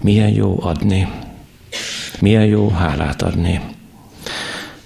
Milyen 0.00 0.30
jó 0.30 0.62
adni. 0.62 1.23
Milyen 2.24 2.44
jó 2.46 2.68
hálát 2.68 3.22
adni. 3.22 3.60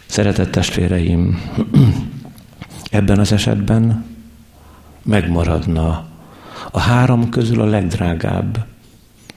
Szeretett 0.07 0.51
testvéreim, 0.51 1.51
ebben 2.91 3.19
az 3.19 3.33
esetben 3.33 4.05
megmaradna 5.03 6.07
a 6.71 6.79
három 6.79 7.29
közül 7.29 7.61
a 7.61 7.65
legdrágább 7.65 8.67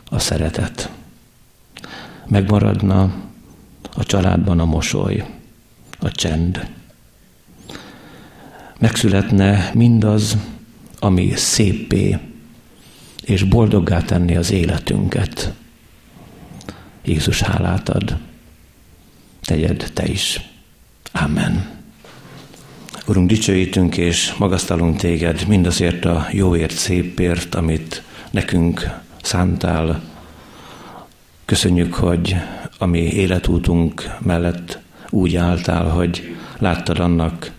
a 0.09 0.19
szeretet. 0.19 0.91
Megmaradna 2.27 3.13
a 3.95 4.03
családban 4.03 4.59
a 4.59 4.65
mosoly, 4.65 5.25
a 5.99 6.11
csend. 6.11 6.67
Megszületne 8.79 9.71
mindaz, 9.73 10.37
ami 10.99 11.31
szépé 11.35 12.17
és 13.23 13.43
boldoggá 13.43 14.01
tenni 14.01 14.35
az 14.35 14.51
életünket. 14.51 15.53
Jézus 17.03 17.41
hálát 17.41 17.89
ad. 17.89 18.17
Tegyed 19.41 19.91
te 19.93 20.07
is. 20.07 20.49
Amen. 21.11 21.79
Urunk, 23.05 23.27
dicsőítünk 23.27 23.97
és 23.97 24.33
magasztalunk 24.33 24.97
téged 24.97 25.47
mindazért 25.47 26.05
a 26.05 26.27
jóért, 26.31 26.77
szépért, 26.77 27.55
amit 27.55 28.03
nekünk 28.31 28.89
szántál. 29.21 30.01
Köszönjük, 31.45 31.93
hogy 31.93 32.35
a 32.77 32.85
mi 32.85 32.99
életútunk 32.99 34.15
mellett 34.19 34.79
úgy 35.09 35.35
álltál, 35.35 35.85
hogy 35.85 36.35
láttad 36.57 36.99
annak 36.99 37.51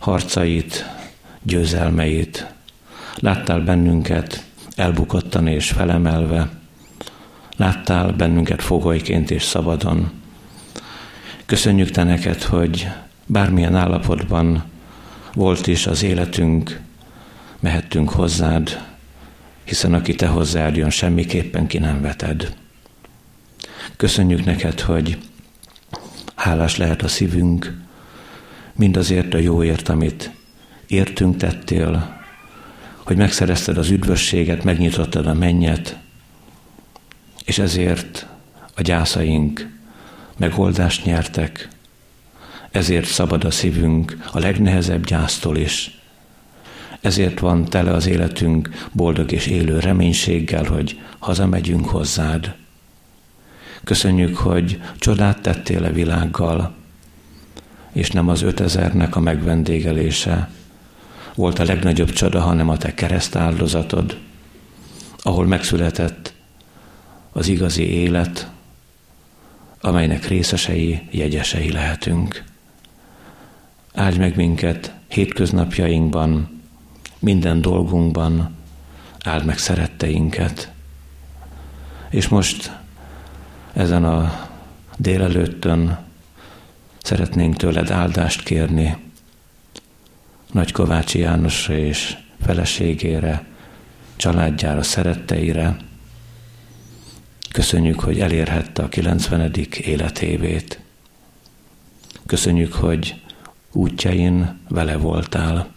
harcait, 0.00 0.84
győzelmeit. 1.42 2.46
Láttál 3.14 3.60
bennünket 3.60 4.44
elbukottan 4.76 5.46
és 5.46 5.70
felemelve. 5.70 6.48
Láttál 7.56 8.12
bennünket 8.12 8.62
fogolyként 8.62 9.30
és 9.30 9.42
szabadon. 9.42 10.10
Köszönjük 11.46 11.90
te 11.90 12.02
neked, 12.02 12.42
hogy 12.42 12.88
bármilyen 13.26 13.74
állapotban 13.74 14.64
volt 15.34 15.66
is 15.66 15.86
az 15.86 16.02
életünk, 16.02 16.80
mehettünk 17.60 18.10
hozzád, 18.10 18.82
hiszen 19.64 19.94
aki 19.94 20.14
te 20.14 20.26
hozzád 20.26 20.76
jön, 20.76 20.90
semmiképpen 20.90 21.66
ki 21.66 21.78
nem 21.78 22.00
veted. 22.00 22.54
Köszönjük 23.96 24.44
neked, 24.44 24.80
hogy 24.80 25.18
hálás 26.34 26.76
lehet 26.76 27.02
a 27.02 27.08
szívünk, 27.08 27.84
mindazért 28.74 29.34
a 29.34 29.38
jóért, 29.38 29.88
amit 29.88 30.30
értünk 30.86 31.36
tettél, 31.36 32.20
hogy 32.96 33.16
megszerezted 33.16 33.78
az 33.78 33.90
üdvösséget, 33.90 34.64
megnyitottad 34.64 35.26
a 35.26 35.34
mennyet, 35.34 35.96
és 37.46 37.58
ezért 37.58 38.26
a 38.74 38.82
gyászaink 38.82 39.68
megoldást 40.36 41.04
nyertek, 41.04 41.68
ezért 42.70 43.06
szabad 43.06 43.44
a 43.44 43.50
szívünk 43.50 44.18
a 44.32 44.38
legnehezebb 44.38 45.06
gyásztól 45.06 45.56
is. 45.56 46.00
Ezért 47.00 47.38
van 47.38 47.64
tele 47.64 47.90
az 47.90 48.06
életünk 48.06 48.88
boldog 48.92 49.32
és 49.32 49.46
élő 49.46 49.78
reménységgel, 49.78 50.64
hogy 50.64 51.00
hazamegyünk 51.18 51.88
hozzád. 51.88 52.54
Köszönjük, 53.84 54.36
hogy 54.36 54.80
csodát 54.98 55.40
tettél 55.40 55.84
a 55.84 55.92
világgal, 55.92 56.74
és 57.92 58.10
nem 58.10 58.28
az 58.28 58.42
ötezernek 58.42 59.16
a 59.16 59.20
megvendégelése 59.20 60.50
volt 61.34 61.58
a 61.58 61.64
legnagyobb 61.64 62.10
csoda, 62.10 62.40
hanem 62.40 62.68
a 62.68 62.76
te 62.76 62.94
kereszt 62.94 63.36
áldozatod, 63.36 64.16
ahol 65.22 65.46
megszületett 65.46 66.25
az 67.36 67.48
igazi 67.48 67.90
élet, 67.90 68.50
amelynek 69.80 70.26
részesei, 70.26 71.08
jegyesei 71.10 71.72
lehetünk. 71.72 72.44
Áldj 73.94 74.18
meg 74.18 74.36
minket 74.36 74.94
hétköznapjainkban, 75.08 76.60
minden 77.18 77.60
dolgunkban, 77.60 78.56
áld 79.24 79.44
meg 79.44 79.58
szeretteinket. 79.58 80.72
És 82.10 82.28
most 82.28 82.72
ezen 83.72 84.04
a 84.04 84.48
délelőttön 84.98 85.98
szeretnénk 87.02 87.56
tőled 87.56 87.90
áldást 87.90 88.42
kérni 88.42 88.96
Nagy 90.52 90.72
Kovácsi 90.72 91.18
Jánosra 91.18 91.74
és 91.74 92.16
feleségére, 92.44 93.46
családjára, 94.16 94.82
szeretteire. 94.82 95.76
Köszönjük, 97.56 98.00
hogy 98.00 98.20
elérhette 98.20 98.82
a 98.82 98.88
90. 98.88 99.52
életévét. 99.80 100.80
Köszönjük, 102.26 102.72
hogy 102.72 103.22
útjain 103.72 104.58
vele 104.68 104.96
voltál. 104.96 105.72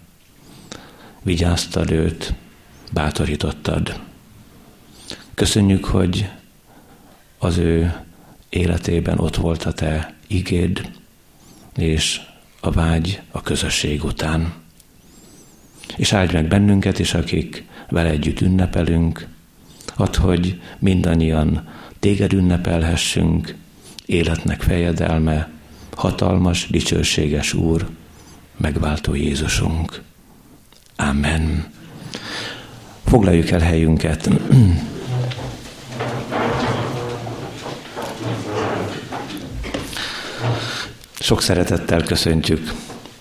Vigyáztad 1.22 1.92
őt, 1.92 2.34
bátorítottad. 2.94 4.00
Köszönjük, 5.34 5.86
hogy 5.86 6.30
az 7.38 7.58
ő 7.58 8.04
életében 8.50 9.20
ott 9.20 9.36
volt 9.36 9.64
a 9.64 9.74
te 9.74 10.14
igéd, 10.28 10.92
és 11.76 12.22
a 12.60 12.72
vágy 12.72 13.22
a 13.32 13.42
közösség 13.42 14.04
után. 14.04 14.54
És 15.96 16.14
áldj 16.14 16.34
meg 16.34 16.48
bennünket 16.48 17.00
is, 17.00 17.14
akik 17.14 17.66
vele 17.90 18.10
együtt 18.10 18.42
ünnepelünk, 18.42 19.28
add, 20.00 20.18
hogy 20.18 20.62
mindannyian 20.80 21.68
téged 22.00 22.34
ünnepelhessünk, 22.34 23.56
életnek 24.06 24.62
fejedelme, 24.62 25.50
hatalmas, 25.96 26.68
dicsőséges 26.70 27.54
Úr, 27.54 27.88
megváltó 28.58 29.16
Jézusunk. 29.16 30.02
Amen. 30.96 31.66
Foglaljuk 33.06 33.50
el 33.50 33.60
helyünket. 33.60 34.30
Sok 41.20 41.42
szeretettel 41.42 42.04
köszöntjük 42.04 42.74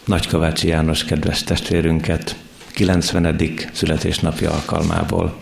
Nagykovácsi 0.05 0.69
János 0.69 1.05
kedves 1.05 1.43
testvérünket 1.43 2.37
90. 2.73 3.41
születésnapja 3.73 4.51
alkalmából, 4.51 5.39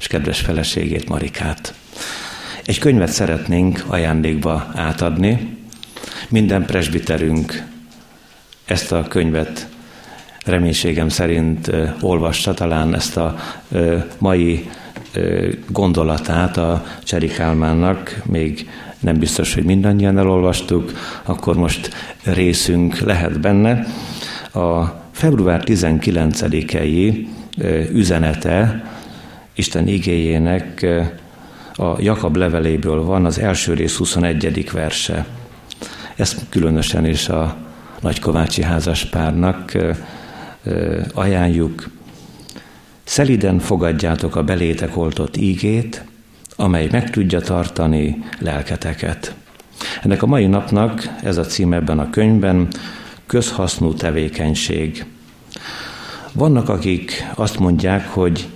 és 0.00 0.06
kedves 0.06 0.40
feleségét 0.40 1.08
Marikát. 1.08 1.74
Egy 2.64 2.78
könyvet 2.78 3.08
szeretnénk 3.08 3.84
ajándékba 3.86 4.70
átadni. 4.74 5.56
Minden 6.28 6.64
presbiterünk 6.64 7.62
ezt 8.64 8.92
a 8.92 9.02
könyvet 9.08 9.68
reménységem 10.44 11.08
szerint 11.08 11.70
olvasta 12.00 12.54
talán 12.54 12.94
ezt 12.94 13.16
a 13.16 13.38
mai 14.18 14.70
gondolatát 15.68 16.56
a 16.56 16.84
Cseri 17.04 17.28
Kálmánnak, 17.28 18.22
még 18.24 18.68
nem 19.00 19.18
biztos, 19.18 19.54
hogy 19.54 19.64
mindannyian 19.64 20.18
elolvastuk, 20.18 20.92
akkor 21.22 21.56
most 21.56 21.90
részünk 22.24 22.98
lehet 22.98 23.40
benne. 23.40 23.86
A 24.52 24.84
február 25.12 25.62
19-i 25.66 27.26
üzenete 27.92 28.84
Isten 29.54 29.88
igéjének 29.88 30.86
a 31.74 32.00
Jakab 32.00 32.36
leveléből 32.36 33.04
van, 33.04 33.24
az 33.24 33.38
első 33.38 33.74
rész 33.74 33.96
21. 33.96 34.70
verse. 34.72 35.26
Ezt 36.16 36.40
különösen 36.48 37.06
is 37.06 37.28
a 37.28 37.56
nagykovácsi 38.00 38.62
házaspárnak 38.62 39.72
ajánljuk. 41.14 41.90
Szeliden 43.04 43.58
fogadjátok 43.58 44.36
a 44.36 44.42
belétek 44.42 44.96
oltott 44.96 45.36
ígét, 45.36 46.04
amely 46.56 46.88
meg 46.90 47.10
tudja 47.10 47.40
tartani 47.40 48.24
lelketeket. 48.38 49.34
Ennek 50.02 50.22
a 50.22 50.26
mai 50.26 50.46
napnak 50.46 51.08
ez 51.22 51.36
a 51.36 51.44
cím 51.44 51.72
ebben 51.72 51.98
a 51.98 52.10
könyvben, 52.10 52.68
közhasznú 53.26 53.94
tevékenység. 53.94 55.04
Vannak, 56.32 56.68
akik 56.68 57.26
azt 57.34 57.58
mondják, 57.58 58.08
hogy 58.08 58.48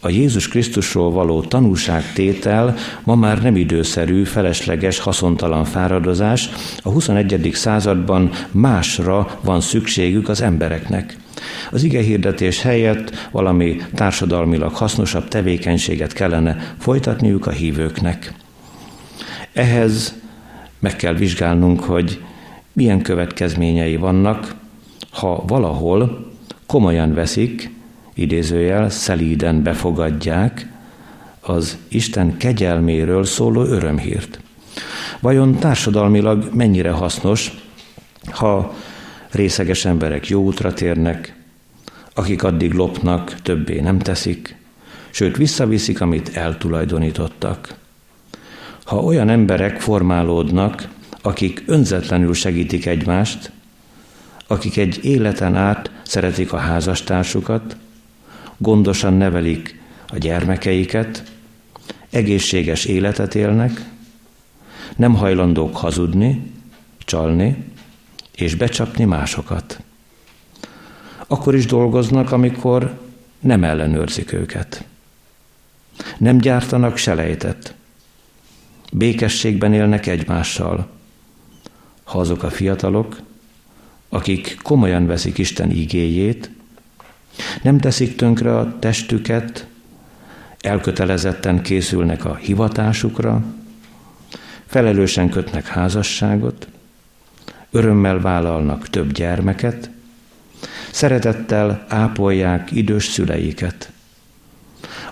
a 0.00 0.08
Jézus 0.08 0.48
Krisztusról 0.48 1.10
való 1.10 1.40
tanúságtétel 1.42 2.76
ma 3.04 3.14
már 3.14 3.42
nem 3.42 3.56
időszerű, 3.56 4.24
felesleges, 4.24 4.98
haszontalan 4.98 5.64
fáradozás. 5.64 6.50
A 6.82 6.88
21. 6.88 7.50
században 7.52 8.30
másra 8.50 9.38
van 9.40 9.60
szükségük 9.60 10.28
az 10.28 10.40
embereknek. 10.40 11.16
Az 11.70 11.82
ige 11.82 12.00
hirdetés 12.00 12.62
helyett 12.62 13.28
valami 13.30 13.76
társadalmilag 13.94 14.74
hasznosabb 14.74 15.28
tevékenységet 15.28 16.12
kellene 16.12 16.74
folytatniuk 16.78 17.46
a 17.46 17.50
hívőknek. 17.50 18.32
Ehhez 19.52 20.14
meg 20.78 20.96
kell 20.96 21.14
vizsgálnunk, 21.14 21.80
hogy 21.80 22.22
milyen 22.72 23.02
következményei 23.02 23.96
vannak, 23.96 24.54
ha 25.10 25.44
valahol 25.46 26.32
komolyan 26.66 27.14
veszik, 27.14 27.70
idézőjel 28.18 28.90
szelíden 28.90 29.62
befogadják 29.62 30.68
az 31.40 31.76
Isten 31.88 32.36
kegyelméről 32.36 33.24
szóló 33.24 33.62
örömhírt. 33.62 34.40
Vajon 35.20 35.58
társadalmilag 35.58 36.50
mennyire 36.54 36.90
hasznos, 36.90 37.52
ha 38.30 38.74
részeges 39.30 39.84
emberek 39.84 40.28
jó 40.28 40.42
útra 40.42 40.72
térnek, 40.72 41.34
akik 42.14 42.42
addig 42.42 42.72
lopnak, 42.72 43.34
többé 43.42 43.80
nem 43.80 43.98
teszik, 43.98 44.56
sőt 45.10 45.36
visszaviszik, 45.36 46.00
amit 46.00 46.36
eltulajdonítottak. 46.36 47.74
Ha 48.84 48.96
olyan 48.96 49.28
emberek 49.28 49.80
formálódnak, 49.80 50.88
akik 51.22 51.62
önzetlenül 51.66 52.34
segítik 52.34 52.86
egymást, 52.86 53.50
akik 54.46 54.76
egy 54.76 55.04
életen 55.04 55.54
át 55.54 55.90
szeretik 56.02 56.52
a 56.52 56.56
házastársukat, 56.56 57.76
gondosan 58.58 59.14
nevelik 59.14 59.80
a 60.08 60.16
gyermekeiket, 60.16 61.32
egészséges 62.10 62.84
életet 62.84 63.34
élnek, 63.34 63.84
nem 64.96 65.14
hajlandók 65.14 65.76
hazudni, 65.76 66.52
csalni 66.98 67.64
és 68.34 68.54
becsapni 68.54 69.04
másokat. 69.04 69.80
Akkor 71.26 71.54
is 71.54 71.66
dolgoznak, 71.66 72.32
amikor 72.32 73.00
nem 73.40 73.64
ellenőrzik 73.64 74.32
őket. 74.32 74.84
Nem 76.18 76.38
gyártanak 76.38 76.96
selejtet. 76.96 77.74
Békességben 78.92 79.72
élnek 79.72 80.06
egymással. 80.06 80.88
Ha 82.04 82.18
azok 82.18 82.42
a 82.42 82.50
fiatalok, 82.50 83.20
akik 84.08 84.58
komolyan 84.62 85.06
veszik 85.06 85.38
Isten 85.38 85.70
igéjét, 85.70 86.50
nem 87.62 87.78
teszik 87.78 88.16
tönkre 88.16 88.56
a 88.56 88.78
testüket, 88.78 89.66
elkötelezetten 90.60 91.62
készülnek 91.62 92.24
a 92.24 92.34
hivatásukra, 92.34 93.42
felelősen 94.66 95.30
kötnek 95.30 95.66
házasságot, 95.66 96.68
örömmel 97.70 98.20
vállalnak 98.20 98.88
több 98.88 99.12
gyermeket, 99.12 99.90
szeretettel 100.90 101.84
ápolják 101.88 102.72
idős 102.72 103.04
szüleiket, 103.04 103.92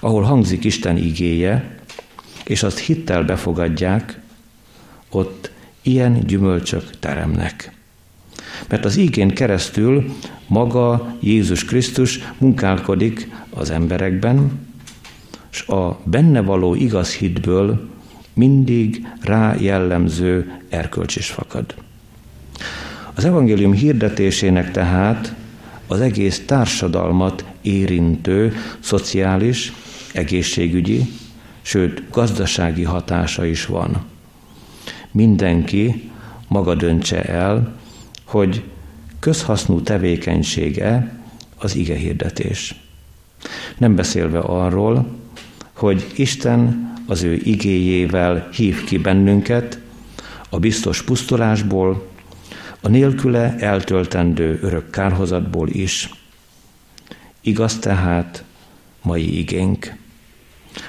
ahol 0.01 0.23
hangzik 0.23 0.65
Isten 0.65 0.97
igéje, 0.97 1.79
és 2.45 2.63
azt 2.63 2.79
hittel 2.79 3.23
befogadják, 3.23 4.21
ott 5.11 5.51
ilyen 5.83 6.27
gyümölcsök 6.27 6.99
teremnek. 6.99 7.76
Mert 8.69 8.85
az 8.85 8.97
ígén 8.97 9.29
keresztül 9.29 10.05
maga 10.47 11.17
Jézus 11.21 11.65
Krisztus 11.65 12.21
munkálkodik 12.39 13.31
az 13.51 13.71
emberekben, 13.71 14.51
és 15.53 15.67
a 15.67 16.01
benne 16.05 16.41
való 16.41 16.75
igaz 16.75 17.15
hitből 17.15 17.89
mindig 18.35 19.07
rá 19.21 19.55
jellemző 19.61 20.61
erkölcs 20.69 21.17
is 21.17 21.31
fakad. 21.31 21.75
Az 23.15 23.25
evangélium 23.25 23.73
hirdetésének 23.73 24.71
tehát 24.71 25.35
az 25.87 26.01
egész 26.01 26.43
társadalmat 26.47 27.45
érintő 27.61 28.53
szociális, 28.81 29.73
egészségügyi, 30.13 31.05
sőt 31.63 32.03
gazdasági 32.11 32.83
hatása 32.83 33.45
is 33.45 33.67
van. 33.67 34.05
Mindenki 35.11 36.11
maga 36.49 36.75
döntse 36.75 37.23
el, 37.23 37.75
hogy 38.27 38.63
közhasznú 39.19 39.81
tevékenysége 39.81 41.21
az 41.59 41.77
ige 41.77 41.95
hirdetés. 41.95 42.75
Nem 43.79 43.95
beszélve 43.95 44.39
arról, 44.39 45.07
hogy 45.73 46.07
Isten 46.17 46.93
az 47.07 47.23
ő 47.23 47.41
igéjével 47.45 48.49
hív 48.53 48.85
ki 48.85 48.99
bennünket 48.99 49.81
a 50.51 50.59
biztos 50.59 51.03
pusztulásból, 51.03 52.07
a 52.81 52.89
nélküle 52.89 53.57
eltöltendő 53.59 54.59
örök 54.63 54.91
kárhozatból 54.91 55.69
is. 55.69 56.11
Igaz 57.41 57.79
tehát 57.79 58.45
mai 59.03 59.39
igénk. 59.39 59.95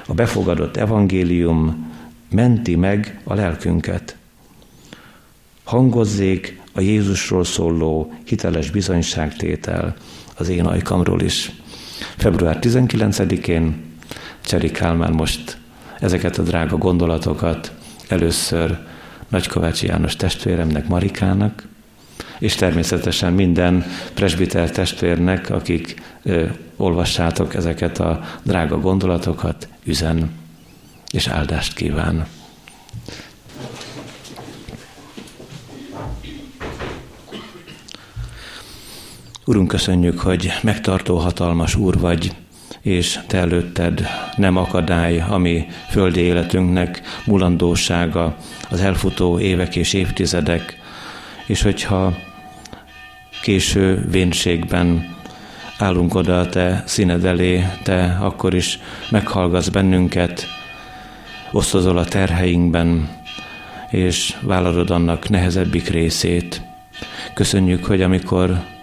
A 0.07 0.13
befogadott 0.13 0.77
evangélium 0.77 1.91
menti 2.29 2.75
meg 2.75 3.21
a 3.23 3.33
lelkünket. 3.33 4.17
Hangozzék 5.63 6.61
a 6.77 6.81
Jézusról 6.81 7.43
szóló 7.43 8.13
hiteles 8.25 8.69
bizonyságtétel 8.69 9.95
az 10.35 10.49
én 10.49 10.65
ajkamról 10.65 11.21
is. 11.21 11.51
Február 12.17 12.57
19-én 12.61 13.75
Cseri 14.41 14.71
Kálmán 14.71 15.11
most 15.11 15.57
ezeket 15.99 16.37
a 16.37 16.41
drága 16.43 16.77
gondolatokat 16.77 17.71
először 18.07 18.77
Nagykovács 19.27 19.83
János 19.83 20.15
testvéremnek, 20.15 20.87
Marikának, 20.87 21.67
és 22.39 22.55
természetesen 22.55 23.33
minden 23.33 23.85
presbiter 24.13 24.71
testvérnek, 24.71 25.49
akik 25.49 26.01
ö, 26.23 26.45
olvassátok 26.75 27.55
ezeket 27.55 27.99
a 27.99 28.21
drága 28.43 28.79
gondolatokat, 28.79 29.67
üzen 29.83 30.31
és 31.11 31.27
áldást 31.27 31.73
kíván. 31.73 32.27
Urunk, 39.47 39.67
köszönjük, 39.67 40.19
hogy 40.19 40.51
megtartó 40.61 41.17
hatalmas 41.17 41.75
Úr 41.75 41.99
vagy, 41.99 42.31
és 42.81 43.19
Te 43.27 43.37
előtted 43.37 44.07
nem 44.35 44.57
akadály, 44.57 45.23
ami 45.29 45.65
földi 45.89 46.19
életünknek 46.19 47.01
mulandósága, 47.25 48.35
az 48.69 48.81
elfutó 48.81 49.39
évek 49.39 49.75
és 49.75 49.93
évtizedek, 49.93 50.77
és 51.45 51.61
hogyha 51.61 52.13
késő 53.41 54.07
vénségben 54.11 55.15
állunk 55.77 56.15
oda 56.15 56.39
a 56.39 56.49
Te 56.49 56.83
színed 56.85 57.25
elé, 57.25 57.65
Te 57.83 58.17
akkor 58.21 58.53
is 58.53 58.79
meghallgatsz 59.09 59.69
bennünket, 59.69 60.45
osztozol 61.51 61.97
a 61.97 62.05
terheinkben, 62.05 63.09
és 63.89 64.35
vállalod 64.41 64.89
annak 64.89 65.29
nehezebbik 65.29 65.89
részét. 65.89 66.61
Köszönjük, 67.33 67.85
hogy 67.85 68.01
amikor 68.01 68.75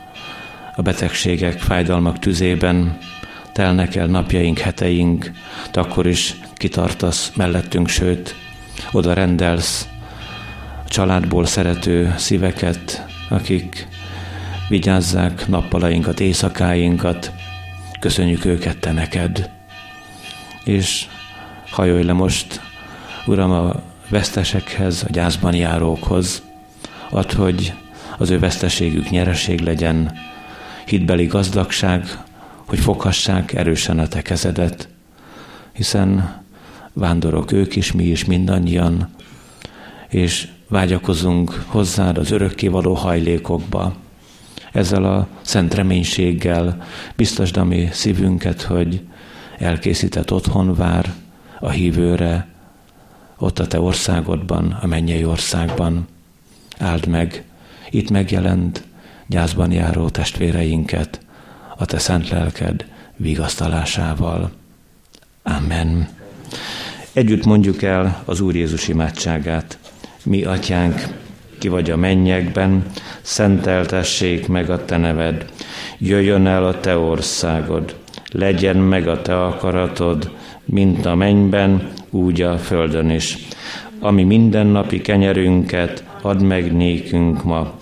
a 0.77 0.83
betegségek, 0.83 1.59
fájdalmak 1.59 2.19
tüzében 2.19 2.99
telnek 3.53 3.95
el 3.95 4.07
napjaink, 4.07 4.59
heteink, 4.59 5.31
de 5.73 5.81
akkor 5.81 6.07
is 6.07 6.37
kitartasz 6.55 7.33
mellettünk, 7.37 7.89
sőt, 7.89 8.35
oda 8.93 9.13
rendelsz 9.13 9.89
a 10.85 10.89
családból 10.89 11.47
szerető 11.47 12.15
szíveket, 12.17 13.07
akik 13.29 13.89
vigyázzák 14.69 15.49
nappalainkat, 15.49 16.21
éjszakáinkat, 16.21 17.33
köszönjük 18.01 18.45
őket 18.45 18.79
te 18.79 18.93
neked. 18.93 19.51
És 20.65 21.07
hajolj 21.71 22.03
le 22.03 22.13
most, 22.13 22.61
Uram, 23.27 23.51
a 23.51 23.75
vesztesekhez, 24.09 25.05
a 25.09 25.11
gyászban 25.11 25.55
járókhoz, 25.55 26.43
add, 27.11 27.35
hogy 27.35 27.73
az 28.19 28.31
ő 28.31 28.39
veszteségük 28.39 29.11
nyereség 29.11 29.61
legyen, 29.61 30.19
hitbeli 30.87 31.27
gazdagság, 31.27 32.25
hogy 32.65 32.79
foghassák 32.79 33.53
erősen 33.53 33.99
a 33.99 34.09
te 34.09 34.23
kezedet, 34.23 34.89
hiszen 35.73 36.43
vándorok 36.93 37.53
ők 37.53 37.77
is, 37.77 37.93
mi 37.93 38.05
is 38.05 38.25
mindannyian, 38.25 39.09
és 40.09 40.49
vágyakozunk 40.69 41.65
hozzád 41.67 42.19
az 42.19 42.31
örökkévaló 42.31 42.95
hajlékokba. 42.95 43.95
Ezzel 44.73 45.05
a 45.05 45.27
szent 45.43 45.75
reménységgel 45.75 46.83
biztosd 47.17 47.57
a 47.57 47.65
mi 47.65 47.89
szívünket, 47.93 48.63
hogy 48.63 49.01
elkészített 49.59 50.33
otthon 50.33 50.75
vár 50.75 51.13
a 51.61 51.71
hívőre, 51.71 52.49
ott 53.39 53.59
a 53.59 53.67
te 53.67 53.81
országodban, 53.81 54.79
a 54.83 54.87
mennyei 54.87 55.25
országban. 55.25 56.07
Áld 56.79 57.07
meg, 57.07 57.45
itt 57.91 58.11
megjelent 58.11 58.83
gyászban 59.27 59.73
járó 59.73 60.09
testvéreinket, 60.09 61.21
a 61.77 61.85
te 61.85 61.99
szent 61.99 62.29
lelked 62.29 62.85
vigasztalásával. 63.17 64.51
Amen. 65.43 66.09
Együtt 67.13 67.45
mondjuk 67.45 67.83
el 67.83 68.23
az 68.25 68.41
Úr 68.41 68.55
Jézus 68.55 68.89
imádságát. 68.89 69.79
Mi, 70.25 70.45
atyánk, 70.45 71.07
ki 71.59 71.69
vagy 71.69 71.91
a 71.91 71.97
mennyekben, 71.97 72.85
szenteltessék 73.23 74.49
meg 74.49 74.71
a 74.71 74.85
te 74.85 74.97
neved, 74.97 75.45
jöjjön 75.99 76.47
el 76.47 76.65
a 76.65 76.81
te 76.81 76.97
országod, 76.97 77.97
legyen 78.31 78.77
meg 78.77 79.09
a 79.09 79.23
te 79.23 79.45
akaratod, 79.45 80.31
mint 80.65 81.07
a 81.07 81.15
mennyben, 81.15 81.93
úgy 82.11 82.43
a 82.43 82.59
földön 82.59 83.11
is. 83.11 83.39
Ami 84.01 84.23
mindennapi 84.23 85.01
kenyerünket 85.01 86.05
add 86.23 86.43
meg 86.43 86.73
nékünk 86.73 87.45
ma, 87.45 87.73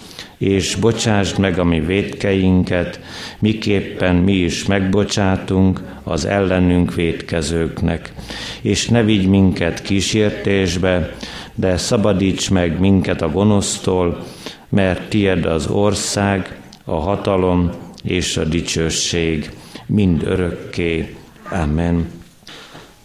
és 0.42 0.74
bocsásd 0.74 1.38
meg 1.38 1.58
a 1.58 1.64
mi 1.64 1.80
védkeinket, 1.80 3.00
miképpen 3.38 4.16
mi 4.16 4.32
is 4.32 4.66
megbocsátunk 4.66 5.80
az 6.02 6.24
ellenünk 6.24 6.94
védkezőknek. 6.94 8.12
És 8.60 8.88
ne 8.88 9.02
vigy 9.02 9.28
minket 9.28 9.82
kísértésbe, 9.82 11.16
de 11.54 11.76
szabadíts 11.76 12.50
meg 12.50 12.80
minket 12.80 13.22
a 13.22 13.30
gonosztól, 13.30 14.24
mert 14.68 15.08
tied 15.08 15.44
az 15.44 15.66
ország, 15.66 16.60
a 16.84 16.94
hatalom 16.94 17.70
és 18.04 18.36
a 18.36 18.44
dicsőség 18.44 19.50
mind 19.86 20.22
örökké. 20.22 21.16
Amen. 21.50 22.10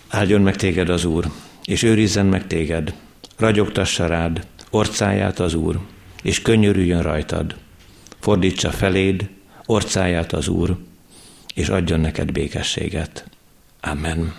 Áldjon 0.10 0.42
meg 0.42 0.56
téged 0.56 0.90
az 0.90 1.06
Úr, 1.06 1.26
és 1.66 1.84
őrizzen 1.84 2.26
meg 2.26 2.48
téged, 2.48 2.94
ragyogtassa 3.38 4.08
rád, 4.08 4.46
orcáját 4.70 5.40
az 5.40 5.54
Úr, 5.54 5.80
és 6.28 6.42
könyörüljön 6.42 7.02
rajtad. 7.02 7.56
Fordítsa 8.20 8.72
feléd 8.72 9.30
orcáját 9.66 10.34
az 10.34 10.48
Úr, 10.48 10.78
és 11.54 11.70
adjon 11.70 12.00
neked 12.00 12.32
békességet. 12.32 13.26
Amen. 13.82 14.34